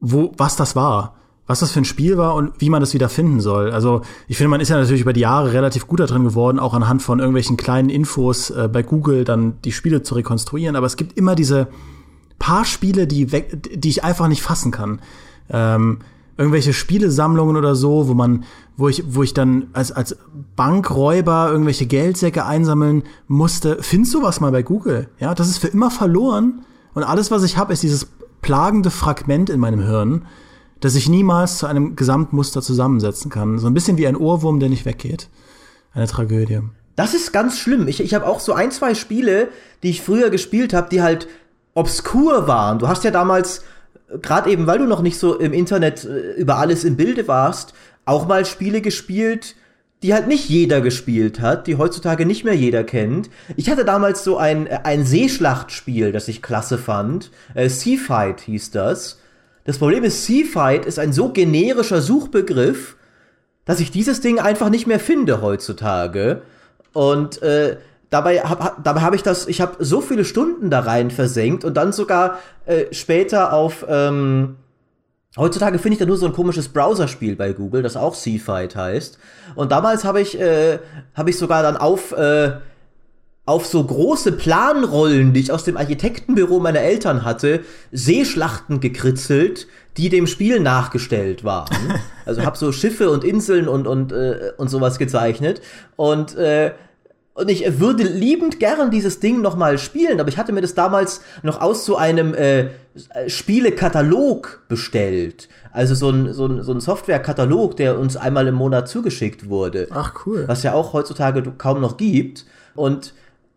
[0.00, 1.16] wo, was das war
[1.46, 3.70] was das für ein Spiel war und wie man das wieder finden soll.
[3.70, 6.72] Also ich finde, man ist ja natürlich über die Jahre relativ gut darin geworden, auch
[6.72, 10.74] anhand von irgendwelchen kleinen Infos äh, bei Google dann die Spiele zu rekonstruieren.
[10.74, 11.68] Aber es gibt immer diese
[12.38, 15.00] paar Spiele, die, weg, die ich einfach nicht fassen kann.
[15.50, 15.98] Ähm,
[16.36, 18.44] irgendwelche Spielesammlungen oder so, wo man,
[18.76, 20.16] wo ich, wo ich dann als, als
[20.56, 23.78] Bankräuber irgendwelche Geldsäcke einsammeln musste.
[23.80, 25.08] Findest du was mal bei Google?
[25.20, 26.64] Ja, das ist für immer verloren.
[26.94, 28.08] Und alles, was ich habe, ist dieses
[28.40, 30.22] plagende Fragment in meinem Hirn
[30.84, 33.58] das ich niemals zu einem Gesamtmuster zusammensetzen kann.
[33.58, 35.30] So ein bisschen wie ein Ohrwurm, der nicht weggeht.
[35.94, 36.60] Eine Tragödie.
[36.94, 37.88] Das ist ganz schlimm.
[37.88, 39.48] Ich, ich habe auch so ein, zwei Spiele,
[39.82, 41.26] die ich früher gespielt habe, die halt
[41.72, 42.78] obskur waren.
[42.78, 43.64] Du hast ja damals,
[44.20, 47.72] gerade eben, weil du noch nicht so im Internet äh, über alles im Bilde warst,
[48.04, 49.56] auch mal Spiele gespielt,
[50.02, 53.30] die halt nicht jeder gespielt hat, die heutzutage nicht mehr jeder kennt.
[53.56, 57.30] Ich hatte damals so ein, äh, ein Seeschlachtspiel, das ich klasse fand.
[57.54, 59.18] Äh, Sea hieß das.
[59.64, 62.96] Das Problem ist, Seafight ist ein so generischer Suchbegriff,
[63.64, 66.42] dass ich dieses Ding einfach nicht mehr finde heutzutage.
[66.92, 67.78] Und äh,
[68.10, 71.76] dabei habe dabei hab ich das, ich habe so viele Stunden da rein versenkt und
[71.76, 74.56] dann sogar äh, später auf ähm,
[75.36, 79.18] Heutzutage finde ich da nur so ein komisches Browserspiel bei Google, das auch Seafight heißt.
[79.56, 80.78] Und damals habe ich, äh,
[81.14, 82.52] hab ich sogar dann auf äh,
[83.46, 87.60] auf so große Planrollen, die ich aus dem Architektenbüro meiner Eltern hatte,
[87.92, 89.66] Seeschlachten gekritzelt,
[89.96, 91.74] die dem Spiel nachgestellt waren.
[92.26, 95.60] Also habe so Schiffe und Inseln und und äh, und sowas gezeichnet
[95.94, 96.72] und äh,
[97.34, 100.74] und ich würde liebend gern dieses Ding noch mal spielen, aber ich hatte mir das
[100.74, 102.68] damals noch aus so einem äh,
[103.26, 105.48] Spielekatalog bestellt.
[105.72, 109.88] Also so ein, so ein, so ein Softwarekatalog, der uns einmal im Monat zugeschickt wurde.
[109.90, 110.44] Ach cool.
[110.46, 112.46] Was ja auch heutzutage kaum noch gibt.
[112.76, 113.14] Und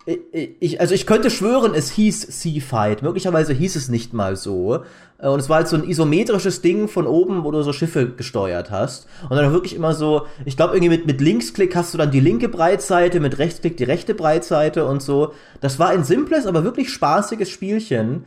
[0.08, 3.04] ich, also ich könnte schwören, es hieß Sea Fight.
[3.04, 4.84] Möglicherweise hieß es nicht mal so.
[5.18, 8.10] Äh, und es war halt so ein isometrisches Ding von oben, wo du so Schiffe
[8.10, 9.08] gesteuert hast.
[9.30, 12.22] Und dann wirklich immer so, ich glaube, irgendwie mit, mit Linksklick hast du dann die
[12.22, 15.34] linke Breitseite, mit Rechtsklick die rechte Breitseite und so.
[15.60, 18.24] Das war ein simples, aber wirklich spaßiges Spielchen,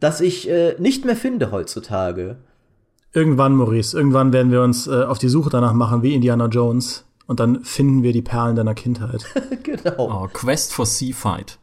[0.00, 2.36] das ich äh, nicht mehr finde heutzutage.
[3.12, 7.04] Irgendwann, Maurice, irgendwann werden wir uns äh, auf die Suche danach machen, wie Indiana Jones
[7.26, 9.24] Und dann finden wir die Perlen deiner Kindheit.
[9.62, 10.24] genau.
[10.24, 11.58] Oh, Quest for Sea Fight.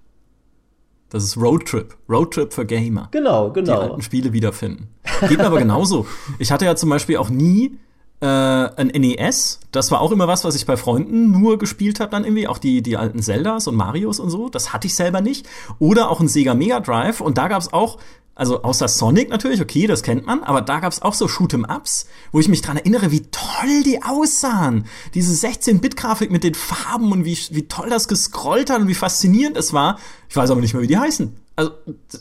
[1.09, 1.95] Das ist Roadtrip.
[2.09, 3.09] Roadtrip für Gamer.
[3.11, 3.65] Genau, genau.
[3.65, 4.87] Die alten Spiele wiederfinden.
[5.27, 6.07] Geht mir aber genauso.
[6.39, 7.77] Ich hatte ja zum Beispiel auch nie
[8.21, 9.59] äh, ein NES.
[9.71, 12.47] Das war auch immer was, was ich bei Freunden nur gespielt habe dann irgendwie.
[12.47, 14.47] Auch die, die alten Zeldas und Marios und so.
[14.47, 15.47] Das hatte ich selber nicht.
[15.79, 17.19] Oder auch ein Sega Mega Drive.
[17.19, 17.97] Und da gab es auch
[18.33, 22.39] also außer Sonic natürlich, okay, das kennt man, aber da gab's auch so Shoot'em-Ups, wo
[22.39, 24.85] ich mich dran erinnere, wie toll die aussahen.
[25.13, 29.57] Diese 16-Bit-Grafik mit den Farben und wie, wie toll das gescrollt hat und wie faszinierend
[29.57, 29.99] es war.
[30.29, 31.35] Ich weiß aber nicht mehr, wie die heißen.
[31.57, 31.73] Also,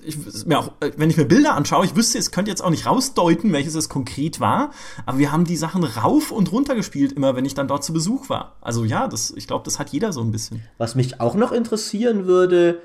[0.04, 0.16] ich,
[0.54, 3.76] auch, wenn ich mir Bilder anschaue, ich wüsste, es könnte jetzt auch nicht rausdeuten, welches
[3.76, 4.72] es konkret war,
[5.06, 7.92] aber wir haben die Sachen rauf und runter gespielt, immer wenn ich dann dort zu
[7.92, 8.56] Besuch war.
[8.60, 10.62] Also ja, das, ich glaube, das hat jeder so ein bisschen.
[10.78, 12.82] Was mich auch noch interessieren würde,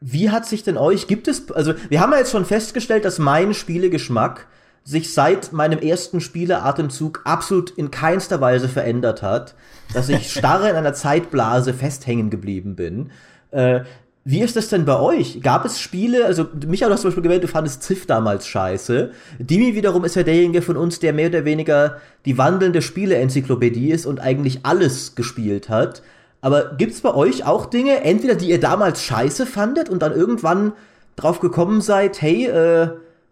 [0.00, 3.18] wie hat sich denn euch, gibt es, also wir haben ja jetzt schon festgestellt, dass
[3.18, 4.46] mein Spielegeschmack
[4.84, 9.54] sich seit meinem ersten Spieleatemzug absolut in keinster Weise verändert hat,
[9.92, 13.10] dass ich starre in einer Zeitblase festhängen geblieben bin.
[13.50, 13.80] Äh,
[14.28, 15.40] wie ist das denn bei euch?
[15.40, 19.12] Gab es Spiele, also Michael, du hast zum Beispiel gewählt, du fandest Ziff damals scheiße.
[19.38, 24.04] Dimi wiederum ist ja derjenige von uns, der mehr oder weniger die wandelnde Spieleenzyklopädie ist
[24.04, 26.02] und eigentlich alles gespielt hat.
[26.40, 30.72] Aber gibt's bei euch auch Dinge, entweder die ihr damals scheiße fandet und dann irgendwann
[31.16, 32.90] drauf gekommen seid, hey, äh,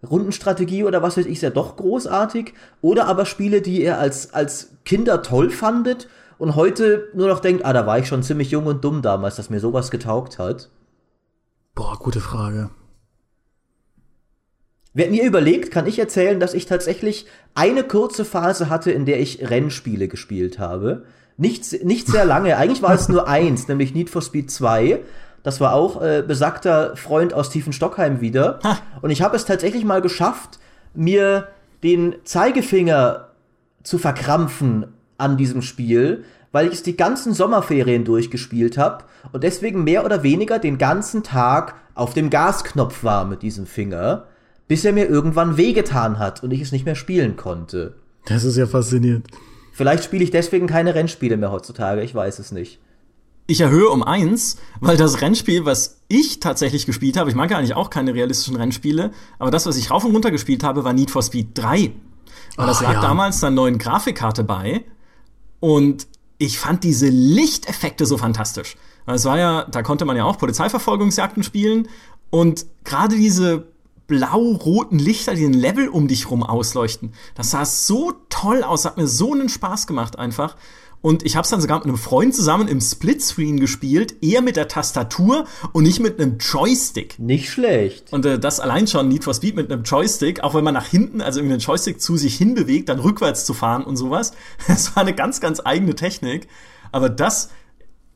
[0.09, 4.35] Rundenstrategie oder was weiß ich, ist ja doch großartig, oder aber Spiele, die ihr als,
[4.35, 8.51] als Kinder toll fandet und heute nur noch denkt, ah, da war ich schon ziemlich
[8.51, 10.71] jung und dumm damals, dass mir sowas getaugt hat?
[11.75, 12.71] Boah, gute Frage.
[14.93, 19.21] Wer mir überlegt, kann ich erzählen, dass ich tatsächlich eine kurze Phase hatte, in der
[19.21, 21.05] ich Rennspiele gespielt habe.
[21.37, 22.57] Nicht, nicht sehr lange.
[22.57, 25.01] Eigentlich war es nur eins, nämlich Need for Speed 2.
[25.43, 28.61] Das war auch äh, besagter Freund aus Tiefenstockheim wieder.
[28.65, 28.79] Ha.
[29.03, 30.59] Und ich habe es tatsächlich mal geschafft,
[30.95, 31.49] mir
[31.83, 33.29] den Zeigefinger
[33.83, 34.87] zu verkrampfen
[35.19, 40.23] an diesem Spiel, weil ich es die ganzen Sommerferien durchgespielt habe und deswegen mehr oder
[40.23, 44.27] weniger den ganzen Tag auf dem Gasknopf war mit diesem Finger,
[44.67, 47.97] bis er mir irgendwann wehgetan hat und ich es nicht mehr spielen konnte.
[48.27, 49.27] Das ist ja faszinierend.
[49.75, 52.79] Vielleicht spiele ich deswegen keine Rennspiele mehr heutzutage, ich weiß es nicht.
[53.49, 57.59] Ich erhöhe um eins, weil das Rennspiel, was ich tatsächlich gespielt habe, ich mag ja
[57.59, 60.93] eigentlich auch keine realistischen Rennspiele, aber das, was ich rauf und runter gespielt habe, war
[60.93, 61.93] Need for Speed 3.
[62.57, 63.01] Und das lag ja.
[63.01, 64.85] damals einer neuen Grafikkarte bei.
[65.59, 66.07] Und
[66.39, 68.77] ich fand diese Lichteffekte so fantastisch.
[69.07, 71.89] Es war ja, da konnte man ja auch Polizeiverfolgungsjagden spielen.
[72.31, 73.67] Und gerade diese
[74.07, 77.13] blau-roten Lichter, die den Level um dich rum ausleuchten.
[77.35, 80.57] Das sah so toll aus, hat mir so einen Spaß gemacht einfach.
[81.05, 84.57] Und ich habe es dann sogar mit einem Freund zusammen im Splitscreen gespielt, eher mit
[84.57, 87.19] der Tastatur und nicht mit einem Joystick.
[87.19, 88.11] Nicht schlecht.
[88.11, 90.87] Und äh, das allein schon Need for Speed mit einem Joystick, auch wenn man nach
[90.87, 94.33] hinten, also irgendwie den Joystick zu sich hinbewegt, dann rückwärts zu fahren und sowas.
[94.67, 96.49] Das war eine ganz, ganz eigene Technik.
[96.91, 97.51] Aber das,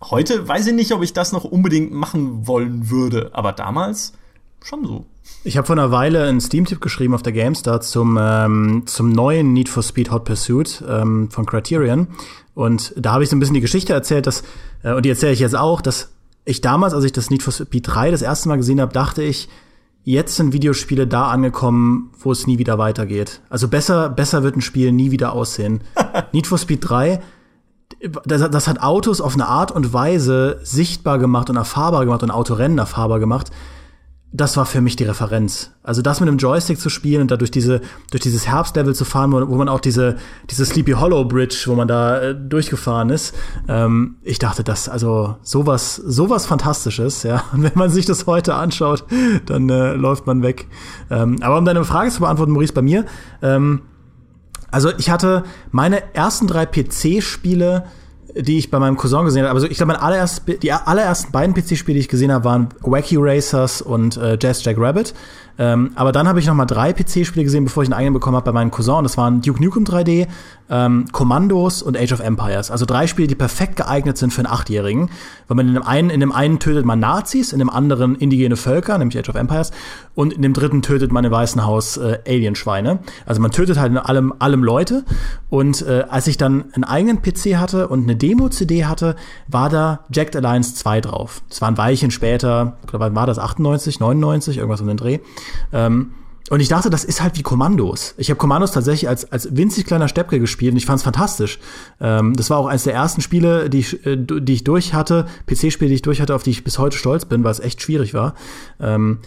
[0.02, 3.32] heute weiß ich nicht, ob ich das noch unbedingt machen wollen würde.
[3.34, 4.14] Aber damals
[4.62, 5.06] schon so.
[5.44, 9.52] Ich habe vor einer Weile einen Steam-Tipp geschrieben auf der GameStar zum, ähm, zum neuen
[9.52, 12.08] Need for Speed Hot Pursuit ähm, von Criterion.
[12.54, 14.42] Und da habe ich so ein bisschen die Geschichte erzählt, dass,
[14.82, 16.10] äh, und die erzähle ich jetzt auch, dass
[16.44, 19.22] ich damals, als ich das Need for Speed 3 das erste Mal gesehen habe, dachte
[19.22, 19.48] ich,
[20.04, 23.40] jetzt sind Videospiele da angekommen, wo es nie wieder weitergeht.
[23.50, 25.82] Also besser, besser wird ein Spiel nie wieder aussehen.
[26.32, 27.20] Need for Speed 3
[28.24, 32.30] das, das, hat Autos auf eine Art und Weise sichtbar gemacht und erfahrbar gemacht und
[32.30, 33.50] Autorennen erfahrbar gemacht,
[34.30, 35.72] das war für mich die Referenz.
[35.82, 39.06] Also das mit einem Joystick zu spielen und da durch diese durch dieses Herbstlevel zu
[39.06, 40.16] fahren, wo, wo man auch diese
[40.50, 43.34] diese Sleepy Hollow Bridge, wo man da äh, durchgefahren ist.
[43.68, 47.44] Ähm, ich dachte, das also sowas sowas fantastisches, ja.
[47.52, 49.04] Und wenn man sich das heute anschaut,
[49.46, 50.68] dann äh, läuft man weg.
[51.10, 53.06] Ähm, aber um deine Frage zu beantworten, Maurice, bei mir.
[53.40, 53.80] Ähm,
[54.70, 57.84] also ich hatte meine ersten drei PC-Spiele
[58.34, 59.54] die ich bei meinem Cousin gesehen habe.
[59.54, 63.82] Also ich glaube, allererst, die allerersten beiden PC-Spiele, die ich gesehen habe, waren Wacky Racers
[63.82, 65.14] und äh, Jazz Jack Rabbit.
[65.58, 68.36] Ähm, aber dann habe ich noch mal drei PC-Spiele gesehen, bevor ich einen eigenen bekommen
[68.36, 69.02] habe bei meinem Cousin.
[69.02, 70.28] Das waren Duke Nukem 3D,
[70.70, 72.70] ähm, Commandos und Age of Empires.
[72.70, 75.10] Also drei Spiele, die perfekt geeignet sind für einen Achtjährigen.
[75.48, 78.56] Weil man in dem einen, in dem einen tötet man Nazis, in dem anderen indigene
[78.56, 79.72] Völker, nämlich Age of Empires,
[80.14, 83.00] und in dem dritten tötet man im Weißen Haus äh, Alienschweine.
[83.26, 85.04] Also man tötet halt in allem, allem Leute.
[85.50, 89.16] Und äh, als ich dann einen eigenen PC hatte und eine Demo-CD hatte,
[89.48, 91.42] war da Jacked Alliance 2 drauf.
[91.48, 95.18] Das war ein Weilchen später, ich glaube, war das 98, 99, irgendwas um den Dreh.
[95.72, 96.12] Ähm,
[96.50, 98.14] und ich dachte, das ist halt wie Kommandos.
[98.16, 101.58] Ich habe Kommandos tatsächlich als, als winzig kleiner Steppke gespielt und ich fand es fantastisch.
[102.00, 105.26] Ähm, das war auch eines der ersten Spiele, die ich, äh, die ich durch hatte,
[105.46, 107.82] PC-Spiele, die ich durch hatte, auf die ich bis heute stolz bin, weil es echt
[107.82, 108.34] schwierig war.
[108.80, 109.18] Ähm,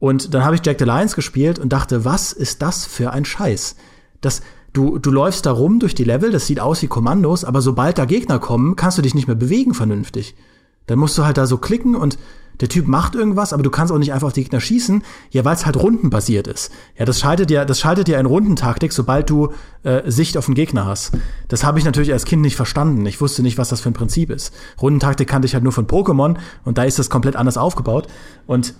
[0.00, 3.24] und dann habe ich Jack the Lions gespielt und dachte, was ist das für ein
[3.24, 3.76] Scheiß?
[4.20, 7.62] Das, du, du läufst da rum durch die Level, das sieht aus wie Kommandos, aber
[7.62, 10.34] sobald da Gegner kommen, kannst du dich nicht mehr bewegen vernünftig.
[10.86, 12.18] Dann musst du halt da so klicken und
[12.60, 15.44] der Typ macht irgendwas, aber du kannst auch nicht einfach auf die Gegner schießen, ja,
[15.44, 16.70] weil es halt rundenbasiert ist.
[16.98, 19.52] Ja, das schaltet ja, das schaltet ja in Rundentaktik, sobald du
[19.82, 21.12] äh, Sicht auf den Gegner hast.
[21.48, 23.04] Das habe ich natürlich als Kind nicht verstanden.
[23.06, 24.54] Ich wusste nicht, was das für ein Prinzip ist.
[24.80, 28.06] Rundentaktik kannte ich halt nur von Pokémon und da ist das komplett anders aufgebaut.
[28.46, 28.74] Und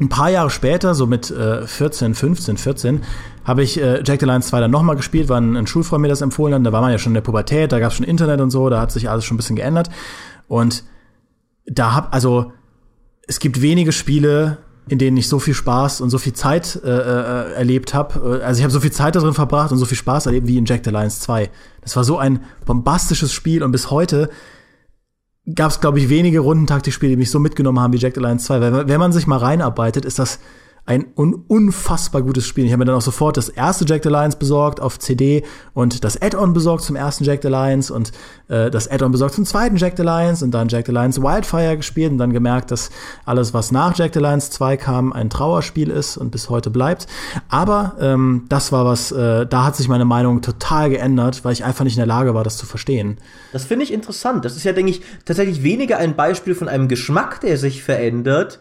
[0.00, 3.02] ein paar Jahre später, so mit äh, 14, 15, 14,
[3.44, 6.08] habe ich äh, Jack the Lions 2 dann nochmal gespielt, weil ein, ein Schulfreund mir
[6.08, 6.64] das empfohlen hat.
[6.64, 8.68] Da war man ja schon in der Pubertät, da gab es schon Internet und so,
[8.68, 9.90] da hat sich alles schon ein bisschen geändert.
[10.46, 10.84] Und
[11.66, 12.52] da hab, also,
[13.28, 14.58] es gibt wenige Spiele,
[14.88, 18.42] in denen ich so viel Spaß und so viel Zeit äh, äh, erlebt habe.
[18.42, 20.64] Also ich habe so viel Zeit darin verbracht und so viel Spaß erlebt wie in
[20.64, 21.50] Jack the Lions 2.
[21.82, 24.30] Das war so ein bombastisches Spiel und bis heute
[25.54, 28.44] gab es, glaube ich, wenige Rundentaktikspiele, die mich so mitgenommen haben wie Jack the Lions
[28.44, 28.60] 2.
[28.60, 30.38] Weil wenn man sich mal reinarbeitet, ist das
[30.88, 32.64] ein un unfassbar gutes Spiel.
[32.64, 36.02] Ich habe mir dann auch sofort das erste Jack the Lions besorgt auf CD und
[36.02, 38.10] das Add-on besorgt zum ersten Jack the Lions und
[38.48, 41.76] äh, das Add-on besorgt zum zweiten Jack the Lions und dann Jack the Lions Wildfire
[41.76, 42.88] gespielt und dann gemerkt, dass
[43.26, 47.06] alles, was nach Jack the Lions 2 kam, ein Trauerspiel ist und bis heute bleibt.
[47.50, 51.64] Aber ähm, das war was, äh, da hat sich meine Meinung total geändert, weil ich
[51.64, 53.18] einfach nicht in der Lage war, das zu verstehen.
[53.52, 54.46] Das finde ich interessant.
[54.46, 58.58] Das ist ja, denke ich, tatsächlich weniger ein Beispiel von einem Geschmack, der sich verändert,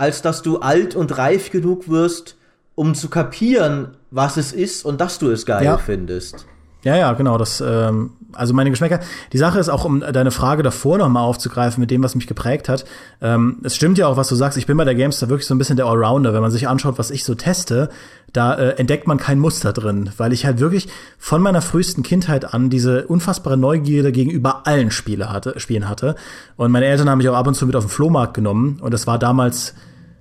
[0.00, 2.36] als dass du alt und reif genug wirst,
[2.74, 5.76] um zu kapieren, was es ist und dass du es geil ja.
[5.76, 6.46] findest.
[6.82, 7.36] Ja, ja, genau.
[7.36, 9.00] Das, ähm, also meine Geschmäcker.
[9.34, 12.26] Die Sache ist auch, um deine Frage davor noch mal aufzugreifen mit dem, was mich
[12.26, 12.86] geprägt hat.
[13.20, 14.56] Ähm, es stimmt ja auch, was du sagst.
[14.56, 16.32] Ich bin bei der Gamestar wirklich so ein bisschen der Allrounder.
[16.32, 17.90] Wenn man sich anschaut, was ich so teste,
[18.32, 20.88] da äh, entdeckt man kein Muster drin, weil ich halt wirklich
[21.18, 26.14] von meiner frühesten Kindheit an diese unfassbare Neugierde gegenüber allen Spiele hatte, Spielen hatte.
[26.56, 28.78] Und meine Eltern haben mich auch ab und zu mit auf den Flohmarkt genommen.
[28.80, 29.74] Und das war damals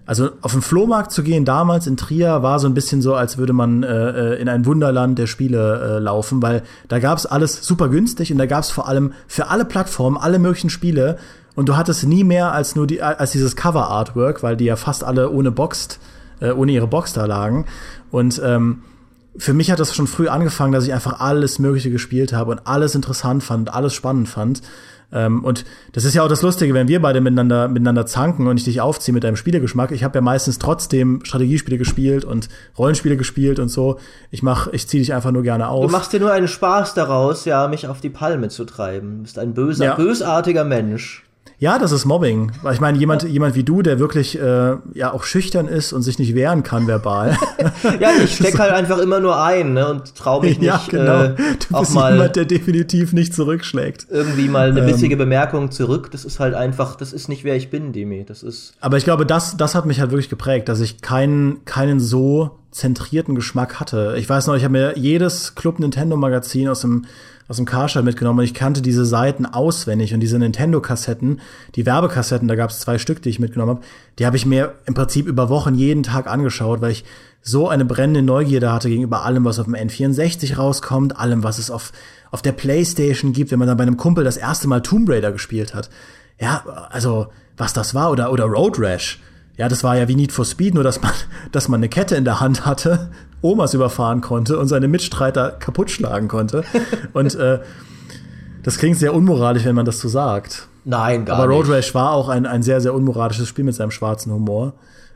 [0.10, 3.38] also auf den Flohmarkt zu gehen damals in Trier war so ein bisschen so, als
[3.38, 7.64] würde man äh, äh in ein Wunderland der Spiele äh, laufen, weil da gab's alles
[7.64, 11.20] super günstig und da gab's vor allem für alle Plattformen alle möglichen Spiele
[11.54, 14.78] und du hattest nie mehr als nur die als dieses Cover Artwork, weil die ja
[14.78, 16.00] fast alle ohne Boxt
[16.40, 17.68] äh, ohne ihre Box da lagen
[18.10, 18.82] und ähm,
[19.38, 22.66] für mich hat das schon früh angefangen, dass ich einfach alles Mögliche gespielt habe und
[22.66, 24.64] alles interessant fand, alles spannend fand.
[25.12, 28.58] Ähm, und das ist ja auch das Lustige, wenn wir beide miteinander, miteinander zanken und
[28.58, 29.92] ich dich aufziehe mit deinem Spielegeschmack.
[29.92, 34.00] Ich habe ja meistens trotzdem Strategiespiele gespielt und Rollenspiele gespielt und so.
[34.32, 35.86] Ich mach, ich ziehe dich einfach nur gerne auf.
[35.86, 39.18] Du machst dir nur einen Spaß daraus, ja, mich auf die Palme zu treiben.
[39.18, 39.96] Du bist ein böser, ja.
[39.96, 41.24] bösartiger Mensch.
[41.60, 42.54] Ja, das ist Mobbing.
[42.62, 46.04] Weil ich meine, jemand, jemand wie du, der wirklich äh, ja auch schüchtern ist und
[46.04, 47.38] sich nicht wehren kann verbal.
[48.00, 50.68] ja, ich steck halt einfach immer nur ein ne, und traue mich nicht.
[50.68, 51.24] Ja, genau.
[51.24, 51.36] Äh,
[51.70, 54.08] du bist mal jemand, der definitiv nicht zurückschlägt.
[54.10, 56.10] Irgendwie mal eine bissige ähm, Bemerkung zurück.
[56.12, 58.24] Das ist halt einfach, das ist nicht wer ich bin, Demi.
[58.24, 58.74] Das ist.
[58.80, 62.52] Aber ich glaube, das, das hat mich halt wirklich geprägt, dass ich keinen, keinen so
[62.72, 64.16] zentrierten Geschmack hatte.
[64.18, 67.06] Ich weiß noch, ich habe mir jedes Club Nintendo Magazin aus dem
[67.50, 71.42] aus dem Karstadt mitgenommen und ich kannte diese Seiten auswendig und diese Nintendo-Kassetten,
[71.76, 73.86] die Werbekassetten, da gab es zwei Stück, die ich mitgenommen habe,
[74.20, 77.06] die habe ich mir im Prinzip über Wochen jeden Tag angeschaut, weil ich
[77.42, 81.72] so eine brennende Neugierde hatte gegenüber allem, was auf dem N64 rauskommt, allem, was es
[81.72, 81.92] auf,
[82.30, 85.32] auf der Playstation gibt, wenn man dann bei einem Kumpel das erste Mal Tomb Raider
[85.32, 85.90] gespielt hat.
[86.40, 87.28] Ja, also,
[87.58, 89.20] was das war, oder, oder Road Rash.
[89.58, 91.12] Ja, das war ja wie Need for Speed, nur dass man,
[91.52, 93.10] dass man eine Kette in der Hand hatte
[93.42, 96.64] Omas überfahren konnte und seine Mitstreiter kaputt schlagen konnte.
[97.14, 97.60] und äh,
[98.64, 100.68] das klingt sehr unmoralisch, wenn man das so sagt.
[100.86, 101.76] Nein, gar Aber Road nicht.
[101.76, 104.74] Rash war auch ein, ein sehr, sehr unmoralisches Spiel mit seinem schwarzen Humor.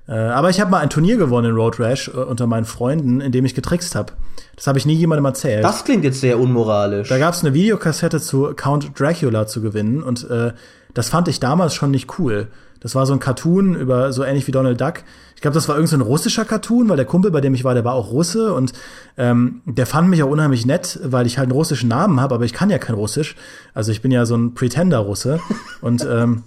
[0.07, 3.21] Äh, aber ich habe mal ein Turnier gewonnen in Road Rash äh, unter meinen Freunden,
[3.21, 4.13] in dem ich getrickst habe.
[4.55, 5.63] Das habe ich nie jemandem erzählt.
[5.63, 7.07] Das klingt jetzt sehr unmoralisch.
[7.09, 10.51] Da gab es eine Videokassette zu Count Dracula zu gewinnen und äh,
[10.93, 12.49] das fand ich damals schon nicht cool.
[12.83, 15.03] Das war so ein Cartoon über so ähnlich wie Donald Duck.
[15.35, 17.73] Ich glaube, das war irgendein so russischer Cartoon, weil der Kumpel, bei dem ich war,
[17.73, 18.73] der war auch Russe und
[19.17, 22.45] ähm, der fand mich auch unheimlich nett, weil ich halt einen russischen Namen habe, aber
[22.45, 23.35] ich kann ja kein Russisch.
[23.73, 25.39] Also ich bin ja so ein Pretender-Russe
[25.81, 26.43] und ähm,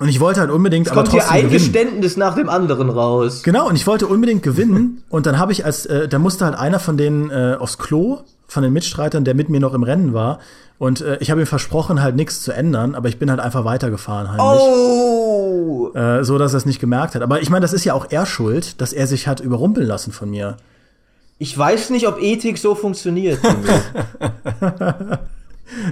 [0.00, 1.72] und ich wollte halt unbedingt es kommt aber trotzdem hier ein gewinnen.
[1.72, 3.42] Geständnis nach dem anderen raus.
[3.42, 5.02] Genau, und ich wollte unbedingt gewinnen.
[5.08, 8.20] und dann habe ich als, äh, da musste halt einer von denen äh, aufs Klo,
[8.46, 10.38] von den Mitstreitern, der mit mir noch im Rennen war.
[10.78, 13.64] Und äh, ich habe ihm versprochen, halt nichts zu ändern, aber ich bin halt einfach
[13.64, 14.60] weitergefahren heimlich.
[14.60, 15.90] Oh!
[15.94, 17.22] Äh, so, dass er es nicht gemerkt hat.
[17.22, 20.12] Aber ich meine, das ist ja auch er schuld, dass er sich hat überrumpeln lassen
[20.12, 20.56] von mir.
[21.38, 23.40] Ich weiß nicht, ob Ethik so funktioniert.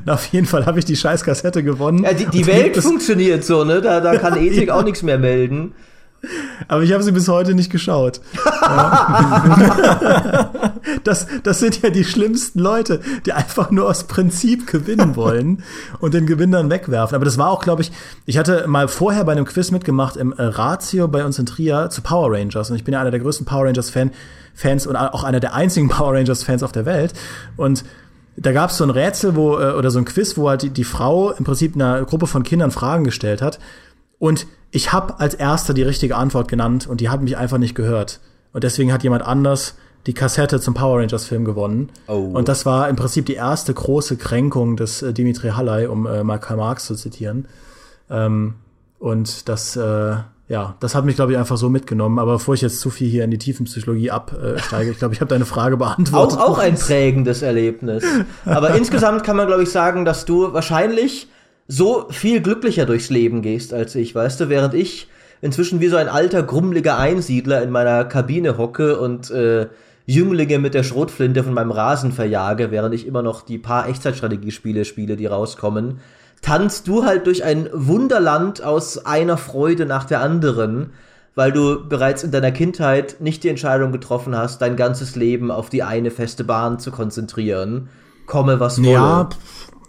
[0.04, 2.04] Na, auf jeden Fall habe ich die scheiß Kassette gewonnen.
[2.04, 3.80] Ja, die, die Welt funktioniert so, ne?
[3.80, 4.74] Da, da kann Ethik ja.
[4.74, 5.74] auch nichts mehr melden.
[6.68, 8.20] Aber ich habe sie bis heute nicht geschaut.
[11.04, 15.62] das, das sind ja die schlimmsten Leute, die einfach nur aus Prinzip gewinnen wollen
[16.00, 17.14] und den Gewinn dann wegwerfen.
[17.14, 17.92] Aber das war auch, glaube ich,
[18.24, 21.88] ich hatte mal vorher bei einem Quiz mitgemacht im äh, Ratio bei uns in Trier
[21.90, 22.70] zu Power Rangers.
[22.70, 24.10] Und ich bin ja einer der größten Power Rangers-Fan.
[24.56, 27.12] Fans und auch einer der einzigen Power Rangers-Fans auf der Welt.
[27.56, 27.84] Und
[28.36, 30.70] da gab es so ein Rätsel, wo, äh, oder so ein Quiz, wo halt die,
[30.70, 33.58] die Frau im Prinzip einer Gruppe von Kindern Fragen gestellt hat.
[34.18, 37.74] Und ich habe als erster die richtige Antwort genannt und die hat mich einfach nicht
[37.74, 38.20] gehört.
[38.52, 39.74] Und deswegen hat jemand anders
[40.06, 41.90] die Kassette zum Power Rangers Film gewonnen.
[42.06, 42.30] Oh.
[42.32, 46.22] Und das war im Prinzip die erste große Kränkung des äh, Dimitri Halley, um äh,
[46.22, 47.48] mal Karl Marx zu zitieren.
[48.08, 48.54] Ähm,
[48.98, 50.16] und das, äh,
[50.48, 52.18] ja, das hat mich, glaube ich, einfach so mitgenommen.
[52.18, 55.28] Aber bevor ich jetzt zu viel hier in die Tiefenpsychologie absteige, ich glaube, ich habe
[55.28, 56.38] deine Frage beantwortet.
[56.38, 58.04] Auch, auch ein prägendes Erlebnis.
[58.44, 61.28] Aber insgesamt kann man, glaube ich, sagen, dass du wahrscheinlich
[61.68, 65.08] so viel glücklicher durchs Leben gehst als ich, weißt du, während ich
[65.40, 69.66] inzwischen wie so ein alter, grummeliger Einsiedler in meiner Kabine hocke und äh,
[70.06, 74.84] Jünglinge mit der Schrotflinte von meinem Rasen verjage, während ich immer noch die paar Echtzeitstrategiespiele
[74.84, 76.00] spiele, die rauskommen,
[76.42, 80.92] tanzt du halt durch ein Wunderland aus einer Freude nach der anderen,
[81.34, 85.70] weil du bereits in deiner Kindheit nicht die Entscheidung getroffen hast, dein ganzes Leben auf
[85.70, 87.88] die eine feste Bahn zu konzentrieren.
[88.26, 88.92] Komme was wolle.
[88.92, 89.28] Ja,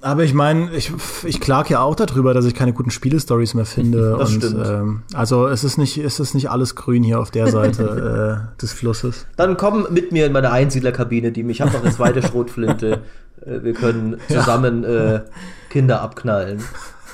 [0.02, 0.92] aber ich meine, ich,
[1.24, 4.16] ich klag ja auch darüber, dass ich keine guten Spielestories mehr finde.
[4.18, 4.66] Das und, stimmt.
[4.68, 8.62] Ähm, also es ist nicht, es ist nicht alles grün hier auf der Seite äh,
[8.62, 9.26] des Flusses.
[9.36, 13.02] Dann komm mit mir in meine Einsiedlerkabine, die mich hat noch eine zweite Schrotflinte.
[13.46, 15.16] Äh, wir können zusammen ja.
[15.16, 15.22] äh,
[15.70, 16.64] Kinder abknallen.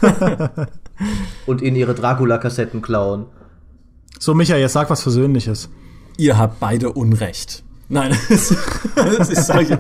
[1.46, 3.26] und in ihre Dracula-Kassetten klauen.
[4.20, 5.70] So, Micha, jetzt sag was Versöhnliches.
[6.18, 7.64] Ihr habt beide Unrecht.
[7.94, 9.78] Nein, das, ist, sag ich,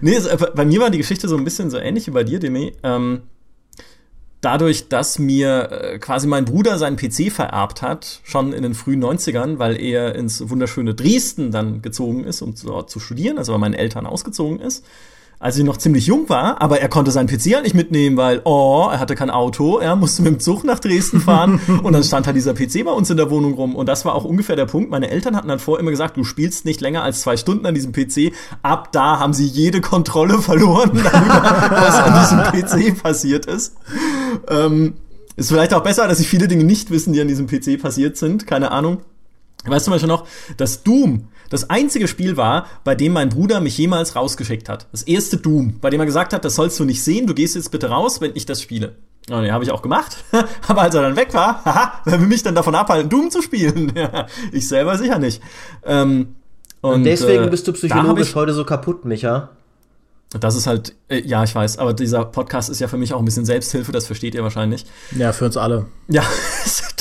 [0.00, 2.38] nee, es, bei mir war die Geschichte so ein bisschen so ähnlich wie bei dir,
[2.38, 2.72] Demi.
[2.82, 3.24] Ähm,
[4.40, 9.04] dadurch, dass mir äh, quasi mein Bruder seinen PC vererbt hat, schon in den frühen
[9.04, 13.60] 90ern, weil er ins wunderschöne Dresden dann gezogen ist, um dort zu studieren, also weil
[13.60, 14.82] meinen Eltern ausgezogen ist
[15.38, 18.40] als ich noch ziemlich jung war, aber er konnte seinen PC halt nicht mitnehmen, weil,
[18.44, 22.02] oh, er hatte kein Auto, er musste mit dem Zug nach Dresden fahren und dann
[22.02, 24.56] stand halt dieser PC bei uns in der Wohnung rum und das war auch ungefähr
[24.56, 24.90] der Punkt.
[24.90, 27.74] Meine Eltern hatten dann vorher immer gesagt, du spielst nicht länger als zwei Stunden an
[27.74, 28.32] diesem PC.
[28.62, 33.76] Ab da haben sie jede Kontrolle verloren, darüber, was an diesem PC passiert ist.
[34.48, 34.94] Ähm,
[35.36, 38.16] ist vielleicht auch besser, dass sie viele Dinge nicht wissen, die an diesem PC passiert
[38.16, 39.02] sind, keine Ahnung.
[39.66, 40.26] Weißt du mal schon noch,
[40.56, 44.86] dass Doom das einzige Spiel war, bei dem mein Bruder mich jemals rausgeschickt hat.
[44.92, 47.54] Das erste Doom, bei dem er gesagt hat, das sollst du nicht sehen, du gehst
[47.54, 48.96] jetzt bitte raus, wenn ich das spiele.
[49.28, 50.24] Und den habe ich auch gemacht.
[50.68, 53.42] Aber als er dann weg war, haha, wer will mich dann davon abhalten, Doom zu
[53.42, 53.92] spielen?
[54.52, 55.42] ich selber sicher nicht.
[55.84, 56.36] Ähm,
[56.80, 59.50] und, und, deswegen äh, bist du psychologisch heute so kaputt, Micha.
[60.30, 63.18] Das ist halt, äh, ja, ich weiß, aber dieser Podcast ist ja für mich auch
[63.20, 64.84] ein bisschen Selbsthilfe, das versteht ihr wahrscheinlich.
[65.16, 65.86] Ja, für uns alle.
[66.08, 66.22] Ja,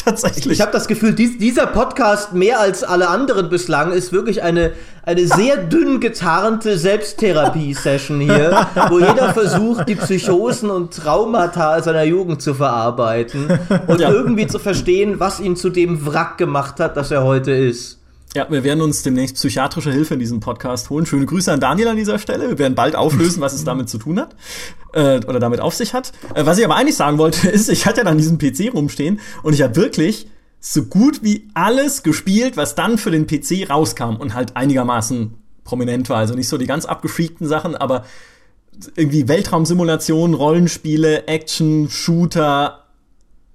[0.05, 0.53] tatsächlich.
[0.53, 4.71] Ich habe das Gefühl, dies, dieser Podcast mehr als alle anderen bislang ist wirklich eine,
[5.03, 12.41] eine sehr dünn getarnte Selbsttherapie-Session hier, wo jeder versucht, die Psychosen und Traumata seiner Jugend
[12.41, 14.11] zu verarbeiten und ja.
[14.11, 17.99] irgendwie zu verstehen, was ihn zu dem Wrack gemacht hat, das er heute ist.
[18.35, 21.05] Ja, wir werden uns demnächst psychiatrische Hilfe in diesem Podcast holen.
[21.05, 22.49] Schöne Grüße an Daniel an dieser Stelle.
[22.49, 24.35] Wir werden bald auflösen, was es damit zu tun hat
[24.91, 26.11] äh, oder damit auf sich hat.
[26.33, 29.21] Äh, was ich aber eigentlich sagen wollte, ist, ich hatte ja dann diesen PC rumstehen
[29.41, 30.27] und ich habe wirklich
[30.59, 36.09] so gut wie alles gespielt, was dann für den PC rauskam und halt einigermaßen prominent
[36.09, 36.17] war.
[36.17, 38.03] Also nicht so die ganz abgefreakten Sachen, aber
[38.97, 42.84] irgendwie Weltraumsimulationen, Rollenspiele, Action, Shooter,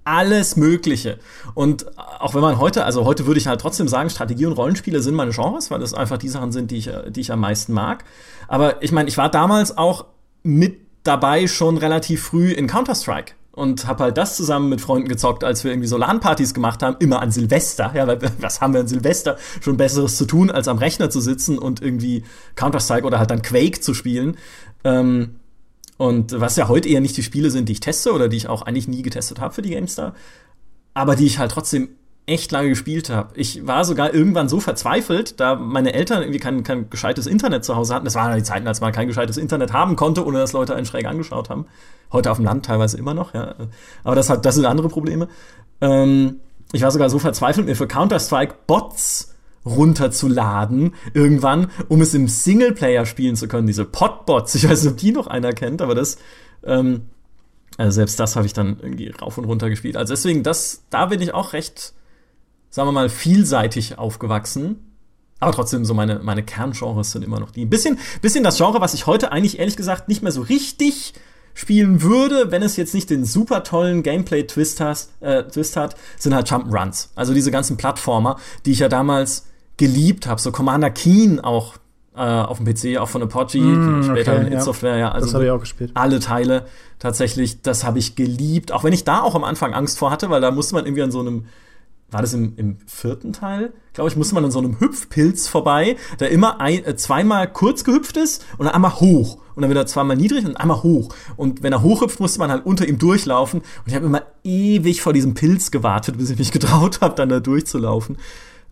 [0.03, 1.19] alles Mögliche.
[1.53, 5.01] Und auch wenn man heute, also heute würde ich halt trotzdem sagen, Strategie und Rollenspiele
[5.01, 7.73] sind meine Genres, weil das einfach die Sachen sind, die ich, die ich am meisten
[7.73, 8.03] mag.
[8.47, 10.05] Aber ich meine, ich war damals auch
[10.43, 15.43] mit dabei schon relativ früh in Counter-Strike und habe halt das zusammen mit Freunden gezockt,
[15.43, 17.91] als wir irgendwie so LAN-Partys gemacht haben, immer an Silvester.
[17.93, 21.19] Ja, weil was haben wir an Silvester schon Besseres zu tun, als am Rechner zu
[21.19, 22.23] sitzen und irgendwie
[22.55, 24.37] Counter-Strike oder halt dann Quake zu spielen.
[24.83, 25.35] Ähm,
[26.01, 28.49] und was ja heute eher nicht die Spiele sind, die ich teste oder die ich
[28.49, 30.15] auch eigentlich nie getestet habe für die GameStar,
[30.95, 31.89] aber die ich halt trotzdem
[32.25, 33.29] echt lange gespielt habe.
[33.35, 37.75] Ich war sogar irgendwann so verzweifelt, da meine Eltern irgendwie kein, kein gescheites Internet zu
[37.75, 38.05] Hause hatten.
[38.05, 40.87] Das waren die Zeiten, als man kein gescheites Internet haben konnte, ohne dass Leute einen
[40.87, 41.67] schräg angeschaut haben.
[42.11, 43.53] Heute auf dem Land teilweise immer noch, ja.
[44.03, 45.27] Aber das hat, das sind andere Probleme.
[45.81, 46.39] Ähm,
[46.71, 49.30] ich war sogar so verzweifelt, mir für Counter-Strike Bots
[49.65, 53.67] runterzuladen irgendwann, um es im Singleplayer spielen zu können.
[53.67, 56.17] Diese Podbots, ich weiß nicht, ob die noch einer kennt, aber das,
[56.63, 57.03] ähm,
[57.77, 59.97] also selbst das habe ich dann irgendwie rauf und runter gespielt.
[59.97, 61.93] Also deswegen, das, da bin ich auch recht,
[62.69, 64.87] sagen wir mal, vielseitig aufgewachsen.
[65.39, 67.65] Aber trotzdem, so meine, meine Kerngenres sind immer noch die.
[67.65, 71.13] Ein bisschen, bisschen das Genre, was ich heute eigentlich ehrlich gesagt nicht mehr so richtig
[71.53, 74.81] spielen würde, wenn es jetzt nicht den super tollen Gameplay-Twist
[75.21, 77.09] äh, Twist hat, sind halt Jump'n'Runs.
[77.15, 79.47] Also diese ganzen Plattformer, die ich ja damals
[79.81, 80.39] geliebt habe.
[80.39, 81.77] So Commander Keen auch
[82.15, 85.11] äh, auf dem PC, auch von Apogee, mm, später okay, in It Software, ja.
[85.11, 85.91] Also das habe ich auch gespielt.
[85.95, 86.67] Alle Teile
[86.99, 88.71] tatsächlich, das habe ich geliebt.
[88.71, 91.01] Auch wenn ich da auch am Anfang Angst vor hatte, weil da musste man irgendwie
[91.01, 91.45] an so einem
[92.11, 93.71] war das im, im vierten Teil?
[93.93, 97.85] Glaube ich, musste man an so einem Hüpfpilz vorbei, der immer ein, äh, zweimal kurz
[97.85, 99.37] gehüpft ist und dann einmal hoch.
[99.55, 101.15] Und dann wieder zweimal niedrig und einmal hoch.
[101.37, 103.61] Und wenn er hochhüpft, musste man halt unter ihm durchlaufen.
[103.61, 107.29] Und ich habe immer ewig vor diesem Pilz gewartet, bis ich mich getraut habe, dann
[107.29, 108.17] da durchzulaufen.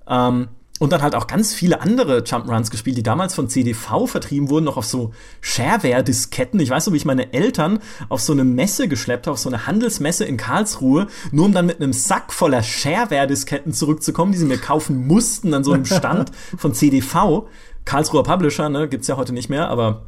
[0.06, 0.50] Ähm,
[0.80, 4.66] und dann halt auch ganz viele andere Jump'n'Runs gespielt, die damals von CDV vertrieben wurden,
[4.66, 5.12] noch auf so
[5.42, 6.60] Shareware-Disketten.
[6.60, 9.50] Ich weiß noch, wie ich meine Eltern auf so eine Messe geschleppt habe, auf so
[9.50, 14.46] eine Handelsmesse in Karlsruhe, nur um dann mit einem Sack voller Shareware-Disketten zurückzukommen, die sie
[14.46, 17.48] mir kaufen mussten an so einem Stand von CDV.
[17.84, 20.06] Karlsruher Publisher, ne, gibt's ja heute nicht mehr, aber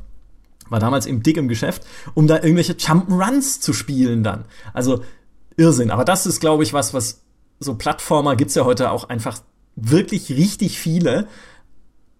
[0.69, 4.45] war damals eben dick im Geschäft, um da irgendwelche Jump'n'Runs zu spielen dann.
[4.73, 5.03] Also
[5.57, 5.91] Irrsinn.
[5.91, 7.23] Aber das ist, glaube ich, was, was
[7.59, 9.39] so Plattformer gibt's ja heute auch einfach
[9.75, 11.27] wirklich richtig viele,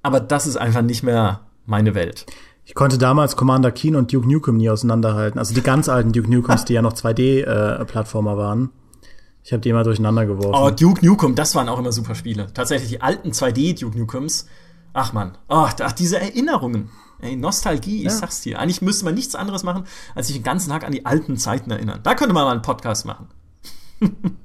[0.03, 2.25] aber das ist einfach nicht mehr meine Welt.
[2.65, 5.39] Ich konnte damals Commander Keen und Duke Nukem nie auseinanderhalten.
[5.39, 8.69] Also die ganz alten Duke Nukems, die ja noch 2D-Plattformer äh, waren.
[9.43, 10.53] Ich habe die immer durcheinander geworfen.
[10.53, 12.47] Oh, Duke Nukem, das waren auch immer super Spiele.
[12.53, 14.47] Tatsächlich die alten 2D-Duke Nukems.
[14.93, 16.89] Ach man, oh, ach, diese Erinnerungen.
[17.19, 18.11] Ey, Nostalgie, ja.
[18.11, 18.59] ich sag's dir.
[18.59, 19.85] Eigentlich müsste man nichts anderes machen,
[20.15, 21.99] als sich den ganzen Tag an die alten Zeiten erinnern.
[22.03, 23.27] Da könnte man mal einen Podcast machen.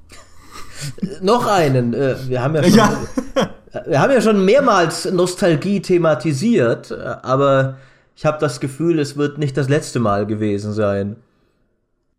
[1.20, 1.94] Noch einen.
[1.94, 2.98] Äh, wir haben ja schon, ja.
[3.86, 7.76] wir haben ja schon mehrmals Nostalgie thematisiert, aber
[8.16, 11.16] ich habe das Gefühl, es wird nicht das letzte Mal gewesen sein.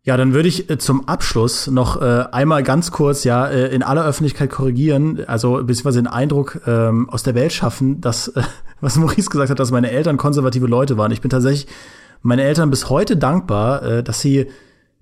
[0.08, 3.84] Ja, dann würde ich äh, zum Abschluss noch äh, einmal ganz kurz ja äh, in
[3.84, 8.42] aller Öffentlichkeit korrigieren, also beziehungsweise den Eindruck ähm, aus der Welt schaffen, dass äh,
[8.80, 11.12] was Maurice gesagt hat, dass meine Eltern konservative Leute waren.
[11.12, 11.68] Ich bin tatsächlich
[12.22, 14.48] meine Eltern bis heute dankbar, äh, dass sie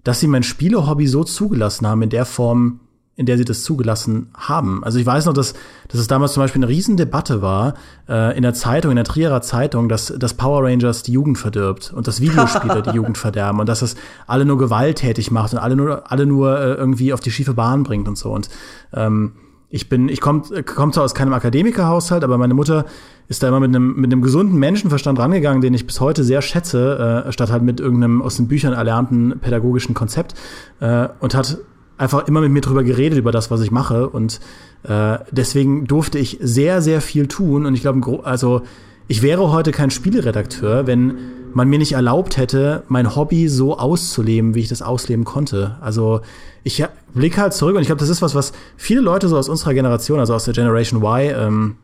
[0.04, 2.80] dass sie mein Spielehobby so zugelassen haben in der Form,
[3.18, 4.84] in der sie das zugelassen haben.
[4.84, 5.54] Also ich weiß noch, dass,
[5.88, 7.76] dass es damals zum Beispiel eine Riesendebatte war
[8.10, 11.94] äh, in der Zeitung, in der Trierer Zeitung, dass, dass Power Rangers die Jugend verdirbt
[11.96, 13.96] und dass Videospiele die Jugend verderben und dass das
[14.28, 17.84] alle nur gewalttätig macht und alle nur, alle nur äh, irgendwie auf die schiefe Bahn
[17.84, 18.32] bringt und so.
[18.32, 18.50] Und
[18.94, 19.34] ähm,
[19.70, 22.86] ich bin, ich komme komm zwar aus keinem Akademikerhaushalt, aber meine Mutter
[23.28, 26.42] ist da immer mit einem, mit einem gesunden Menschenverstand rangegangen, den ich bis heute sehr
[26.42, 30.36] schätze, äh, statt halt mit irgendeinem aus den Büchern erlernten pädagogischen Konzept
[30.82, 31.58] äh, und hat
[31.98, 34.10] einfach immer mit mir drüber geredet, über das, was ich mache.
[34.10, 34.40] Und
[34.84, 37.66] äh, deswegen durfte ich sehr, sehr viel tun.
[37.66, 38.62] Und ich glaube, also
[39.08, 41.18] ich wäre heute kein Spieleredakteur, wenn
[41.54, 45.78] man mir nicht erlaubt hätte, mein Hobby so auszuleben, wie ich das ausleben konnte.
[45.80, 46.22] Also
[46.64, 46.84] ich
[47.14, 49.74] blicke halt zurück und ich glaube, das ist was, was viele Leute so aus unserer
[49.74, 51.76] Generation, also aus der Generation Y, ähm,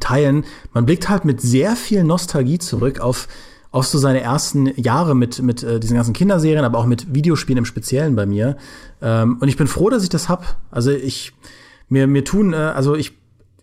[0.00, 0.44] teilen.
[0.74, 3.28] Man blickt halt mit sehr viel Nostalgie zurück auf
[3.76, 7.58] auch so seine ersten Jahre mit, mit äh, diesen ganzen Kinderserien, aber auch mit Videospielen
[7.58, 8.56] im Speziellen bei mir.
[9.02, 10.56] Ähm, und ich bin froh, dass ich das hab.
[10.70, 11.32] Also ich,
[11.90, 13.12] mir, mir tun, äh, also ich,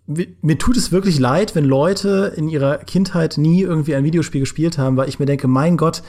[0.06, 4.78] mir tut es wirklich leid, wenn Leute in ihrer Kindheit nie irgendwie ein Videospiel gespielt
[4.78, 6.04] haben, weil ich mir denke, mein Gott,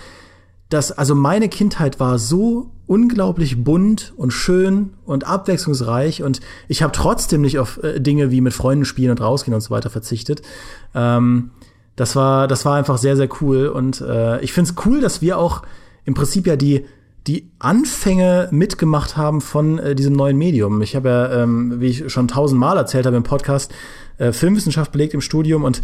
[0.68, 6.92] das, also meine Kindheit war so unglaublich bunt und schön und abwechslungsreich und ich habe
[6.92, 10.42] trotzdem nicht auf äh, Dinge wie mit Freunden spielen und rausgehen und so weiter verzichtet.
[10.94, 11.52] Ähm,
[11.97, 13.68] das war, das war einfach sehr, sehr cool.
[13.68, 15.62] Und äh, ich finde es cool, dass wir auch
[16.05, 16.84] im Prinzip ja die,
[17.26, 20.82] die Anfänge mitgemacht haben von äh, diesem neuen Medium.
[20.82, 23.72] Ich habe ja, ähm, wie ich schon tausendmal erzählt habe im Podcast,
[24.18, 25.80] äh, Filmwissenschaft belegt im Studium und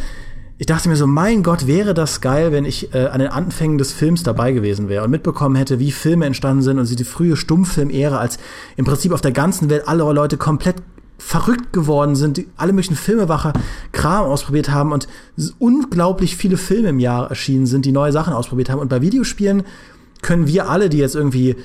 [0.58, 3.78] ich dachte mir so, mein Gott, wäre das geil, wenn ich äh, an den Anfängen
[3.78, 7.04] des Films dabei gewesen wäre und mitbekommen hätte, wie Filme entstanden sind und sie die
[7.04, 8.38] frühe Stummfilm-Ära, als
[8.76, 10.76] im Prinzip auf der ganzen Welt alle Leute komplett
[11.20, 13.52] verrückt geworden sind, die alle möglichen Filmewacher
[13.92, 15.06] Kram ausprobiert haben und
[15.58, 18.80] unglaublich viele Filme im Jahr erschienen sind, die neue Sachen ausprobiert haben.
[18.80, 19.64] Und bei Videospielen
[20.22, 21.56] können wir alle, die jetzt irgendwie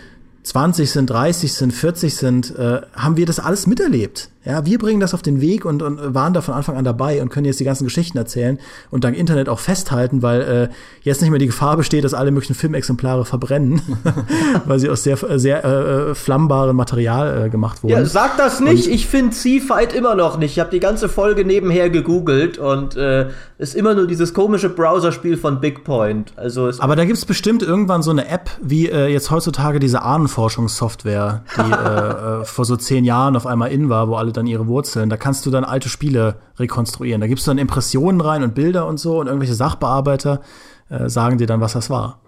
[0.43, 4.29] 20 sind, 30 sind, 40 sind, äh, haben wir das alles miterlebt.
[4.45, 7.21] Ja, wir bringen das auf den Weg und, und waren da von Anfang an dabei
[7.21, 8.59] und können jetzt die ganzen Geschichten erzählen
[8.91, 10.69] und dank Internet auch festhalten, weil äh,
[11.01, 13.81] jetzt nicht mehr die Gefahr besteht, dass alle möglichen Filmexemplare verbrennen,
[14.65, 17.93] weil sie aus sehr, sehr äh, flammbaren Material äh, gemacht wurden.
[17.93, 18.85] Ja, sag das nicht.
[18.85, 20.51] Und ich finde Sea-Fight immer noch nicht.
[20.51, 25.37] Ich habe die ganze Folge nebenher gegoogelt und äh, ist immer nur dieses komische Browserspiel
[25.37, 26.33] von Big Point.
[26.35, 31.43] Also Aber da gibt's bestimmt irgendwann so eine App, wie äh, jetzt heutzutage diese Ahnenforschungssoftware,
[31.57, 34.67] die äh, äh, vor so zehn Jahren auf einmal in war, wo alle dann ihre
[34.67, 35.09] Wurzeln.
[35.09, 37.21] Da kannst du dann alte Spiele rekonstruieren.
[37.21, 40.41] Da gibst du dann Impressionen rein und Bilder und so und irgendwelche Sachbearbeiter
[40.89, 42.19] äh, sagen dir dann, was das war.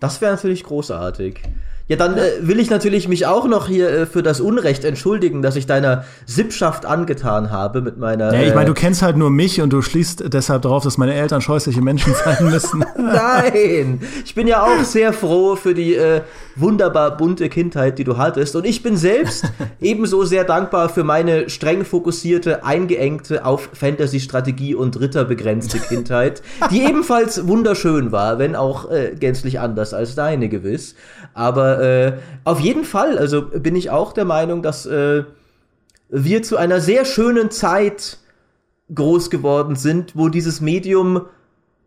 [0.00, 1.40] Das wäre natürlich großartig.
[1.88, 5.40] Ja, dann äh, will ich natürlich mich auch noch hier äh, für das Unrecht entschuldigen,
[5.40, 8.34] dass ich deiner Sippschaft angetan habe mit meiner.
[8.34, 11.14] Ja, ich meine, du kennst halt nur mich und du schließt deshalb darauf, dass meine
[11.14, 12.84] Eltern scheußliche Menschen sein müssen.
[12.98, 16.22] Nein, ich bin ja auch sehr froh für die äh,
[16.56, 18.56] wunderbar bunte Kindheit, die du hattest.
[18.56, 19.44] Und ich bin selbst
[19.80, 26.82] ebenso sehr dankbar für meine streng fokussierte, eingeengte auf Fantasy-Strategie und Ritter begrenzte Kindheit, die
[26.82, 30.96] ebenfalls wunderschön war, wenn auch äh, gänzlich anders als deine gewiss.
[31.36, 32.12] Aber äh,
[32.44, 35.24] auf jeden Fall, also bin ich auch der Meinung, dass äh,
[36.08, 38.16] wir zu einer sehr schönen Zeit
[38.94, 41.26] groß geworden sind, wo dieses Medium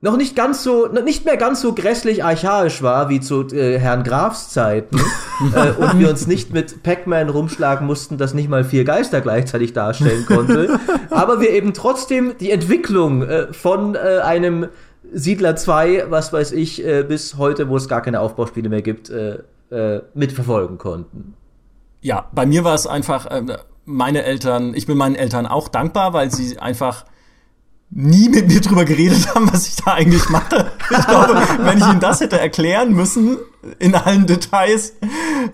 [0.01, 4.03] noch nicht ganz so, nicht mehr ganz so grässlich archaisch war wie zu äh, Herrn
[4.03, 4.99] Grafs Zeiten
[5.55, 9.73] äh, und wir uns nicht mit Pac-Man rumschlagen mussten, das nicht mal vier Geister gleichzeitig
[9.73, 10.79] darstellen konnte,
[11.09, 14.67] aber wir eben trotzdem die Entwicklung äh, von äh, einem
[15.13, 19.09] Siedler 2, was weiß ich, äh, bis heute, wo es gar keine Aufbauspiele mehr gibt,
[19.09, 19.39] äh,
[19.71, 21.35] äh, mitverfolgen konnten.
[22.01, 26.13] Ja, bei mir war es einfach, äh, meine Eltern, ich bin meinen Eltern auch dankbar,
[26.13, 27.05] weil sie einfach
[27.89, 30.71] nie mit mir drüber geredet haben, was ich da eigentlich mache.
[30.91, 33.37] Ich glaube, wenn ich ihnen das hätte erklären müssen,
[33.79, 34.93] in allen Details,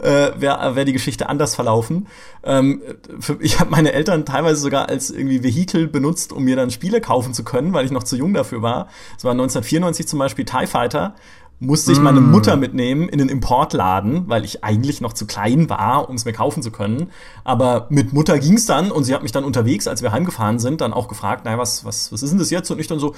[0.01, 2.07] äh, wäre wär die Geschichte anders verlaufen.
[2.43, 2.81] Ähm,
[3.19, 7.01] für, ich habe meine Eltern teilweise sogar als irgendwie Vehikel benutzt, um mir dann Spiele
[7.01, 8.87] kaufen zu können, weil ich noch zu jung dafür war.
[9.17, 11.15] Es war 1994 zum Beispiel TIE Fighter
[11.59, 12.31] musste ich meine mm.
[12.31, 16.33] Mutter mitnehmen in den Importladen, weil ich eigentlich noch zu klein war, um es mir
[16.33, 17.11] kaufen zu können.
[17.43, 20.81] Aber mit Mutter ging's dann und sie hat mich dann unterwegs, als wir heimgefahren sind,
[20.81, 22.69] dann auch gefragt, naja, was, was, was ist denn das jetzt?
[22.71, 23.15] Und ich dann so,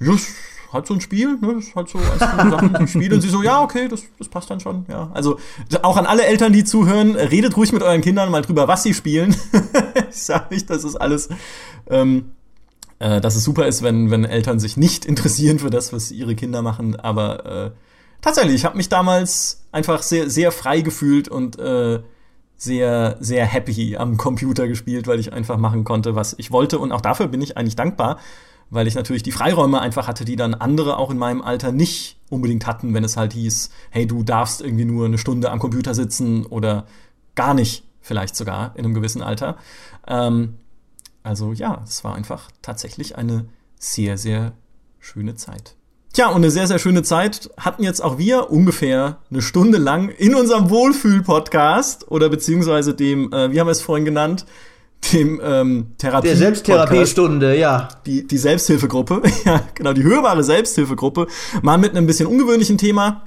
[0.00, 0.34] ja, ist
[0.72, 1.52] halt so ein Spiel, ne?
[1.58, 3.12] ist halt so ein Spiel.
[3.12, 5.10] Und sie so, ja, okay, das, das passt dann schon, ja.
[5.14, 5.38] Also
[5.82, 8.94] auch an alle Eltern, die zuhören, redet ruhig mit euren Kindern mal drüber, was sie
[8.94, 9.34] spielen.
[10.10, 11.28] ich sage nicht, das ist alles
[11.88, 12.32] ähm,
[12.98, 16.34] äh, dass es super ist, wenn, wenn Eltern sich nicht interessieren für das, was ihre
[16.34, 16.96] Kinder machen.
[16.96, 17.70] Aber äh,
[18.20, 22.00] tatsächlich, ich habe mich damals einfach sehr, sehr frei gefühlt und äh,
[22.56, 26.78] sehr, sehr happy am Computer gespielt, weil ich einfach machen konnte, was ich wollte.
[26.78, 28.18] Und auch dafür bin ich eigentlich dankbar,
[28.70, 32.18] weil ich natürlich die Freiräume einfach hatte, die dann andere auch in meinem Alter nicht
[32.30, 35.94] unbedingt hatten, wenn es halt hieß, hey, du darfst irgendwie nur eine Stunde am Computer
[35.94, 36.86] sitzen oder
[37.34, 39.56] gar nicht, vielleicht sogar in einem gewissen Alter.
[40.06, 40.54] Ähm,
[41.22, 43.46] also ja, es war einfach tatsächlich eine
[43.78, 44.52] sehr, sehr
[44.98, 45.76] schöne Zeit.
[46.12, 50.08] Tja, und eine sehr, sehr schöne Zeit hatten jetzt auch wir ungefähr eine Stunde lang
[50.08, 54.46] in unserem Wohlfühl-Podcast oder beziehungsweise dem, äh, wie haben wir es vorhin genannt,
[55.12, 56.28] dem ähm, Therapie.
[56.28, 57.88] Der Selbsttherapiestunde, ja.
[58.06, 61.26] Die, die Selbsthilfegruppe, ja, genau, die hörbare Selbsthilfegruppe.
[61.62, 63.22] Mal mit einem bisschen ungewöhnlichen Thema,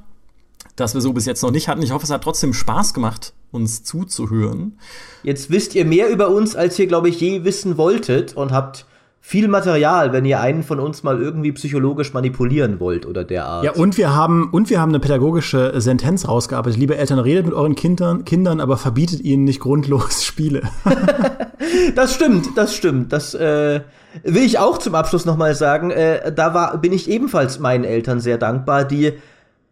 [0.76, 1.82] das wir so bis jetzt noch nicht hatten.
[1.82, 4.78] Ich hoffe, es hat trotzdem Spaß gemacht, uns zuzuhören.
[5.24, 8.86] Jetzt wisst ihr mehr über uns, als ihr, glaube ich, je wissen wolltet und habt
[9.22, 13.64] viel Material, wenn ihr einen von uns mal irgendwie psychologisch manipulieren wollt oder derart.
[13.64, 16.80] Ja, und wir haben, und wir haben eine pädagogische Sentenz rausgearbeitet.
[16.80, 20.64] Liebe Eltern, redet mit euren Kindern, Kindern aber verbietet ihnen nicht grundlos Spiele.
[21.96, 23.14] das stimmt, das stimmt.
[23.14, 23.82] Das äh,
[24.24, 25.92] will ich auch zum Abschluss nochmal sagen.
[25.92, 29.14] Äh, da war, bin ich ebenfalls meinen Eltern sehr dankbar, die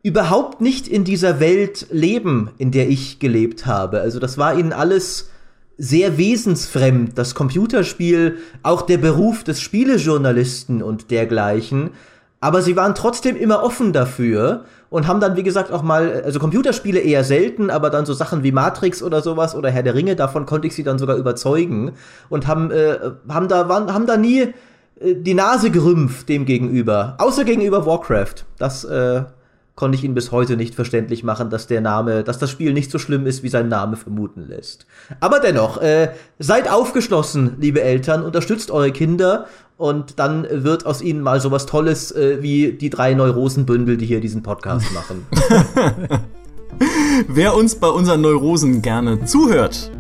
[0.04, 4.02] überhaupt nicht in dieser Welt leben, in der ich gelebt habe.
[4.02, 5.30] Also das war ihnen alles
[5.78, 11.92] sehr wesensfremd, das Computerspiel, auch der Beruf des Spielejournalisten und dergleichen.
[12.40, 16.40] Aber sie waren trotzdem immer offen dafür und haben dann, wie gesagt, auch mal, also
[16.40, 20.16] Computerspiele eher selten, aber dann so Sachen wie Matrix oder sowas oder Herr der Ringe,
[20.16, 21.94] davon konnte ich sie dann sogar überzeugen
[22.30, 24.54] und haben, äh, haben da, waren, haben da nie
[25.00, 27.16] äh, die Nase gerümpft dem gegenüber.
[27.18, 28.46] Außer gegenüber Warcraft.
[28.60, 29.24] Das, äh,
[29.78, 32.90] konnte ich ihn bis heute nicht verständlich machen, dass der Name, dass das Spiel nicht
[32.90, 34.88] so schlimm ist, wie sein Name vermuten lässt.
[35.20, 36.10] Aber dennoch, äh,
[36.40, 39.46] seid aufgeschlossen, liebe Eltern, unterstützt eure Kinder
[39.78, 44.20] und dann wird aus ihnen mal sowas Tolles äh, wie die drei Neurosenbündel, die hier
[44.20, 45.26] diesen Podcast machen.
[47.28, 49.92] Wer uns bei unseren Neurosen gerne zuhört,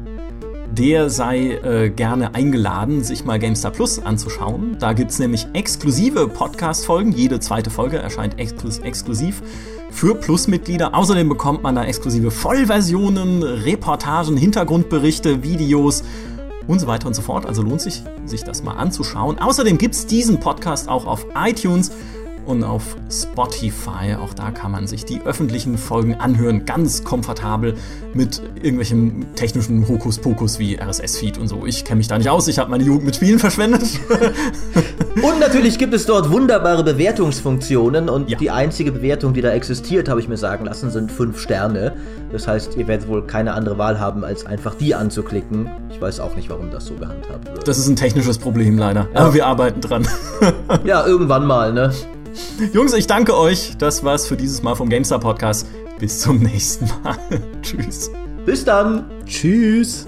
[0.71, 4.77] der sei äh, gerne eingeladen, sich mal GameStar Plus anzuschauen.
[4.79, 7.11] Da gibt es nämlich exklusive Podcast-Folgen.
[7.11, 9.41] Jede zweite Folge erscheint exklus exklusiv
[9.89, 10.93] für Plus-Mitglieder.
[10.93, 16.03] Außerdem bekommt man da exklusive Vollversionen, Reportagen, Hintergrundberichte, Videos
[16.67, 17.45] und so weiter und so fort.
[17.45, 19.39] Also lohnt sich, sich das mal anzuschauen.
[19.39, 21.91] Außerdem gibt es diesen Podcast auch auf iTunes
[22.47, 24.15] und auf Spotify.
[24.19, 27.75] Auch da kann man sich die öffentlichen Folgen anhören, ganz komfortabel
[28.13, 31.65] mit irgendwelchen technischen Hokuspokus wie RSS-Feed und so.
[31.65, 33.83] Ich kenne mich da nicht aus, ich habe meine Jugend mit Spielen verschwendet.
[35.15, 38.37] und natürlich gibt es dort wunderbare Bewertungsfunktionen und ja.
[38.37, 41.93] die einzige Bewertung, die da existiert, habe ich mir sagen lassen, sind fünf Sterne.
[42.31, 45.69] Das heißt, ihr werdet wohl keine andere Wahl haben, als einfach die anzuklicken.
[45.89, 47.67] Ich weiß auch nicht, warum das so gehandhabt wird.
[47.67, 49.19] Das ist ein technisches Problem leider, ja.
[49.19, 50.07] aber wir arbeiten dran.
[50.85, 51.91] ja, irgendwann mal, ne?
[52.73, 53.77] Jungs, ich danke euch.
[53.77, 55.67] Das war's für dieses Mal vom GameStar Podcast.
[55.99, 57.17] bis zum nächsten Mal.
[57.61, 58.11] Tschüss.
[58.45, 59.09] Bis dann.
[59.25, 60.07] Tschüss.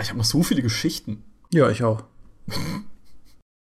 [0.00, 1.24] Ich habe noch so viele Geschichten.
[1.52, 2.04] Ja, ich auch.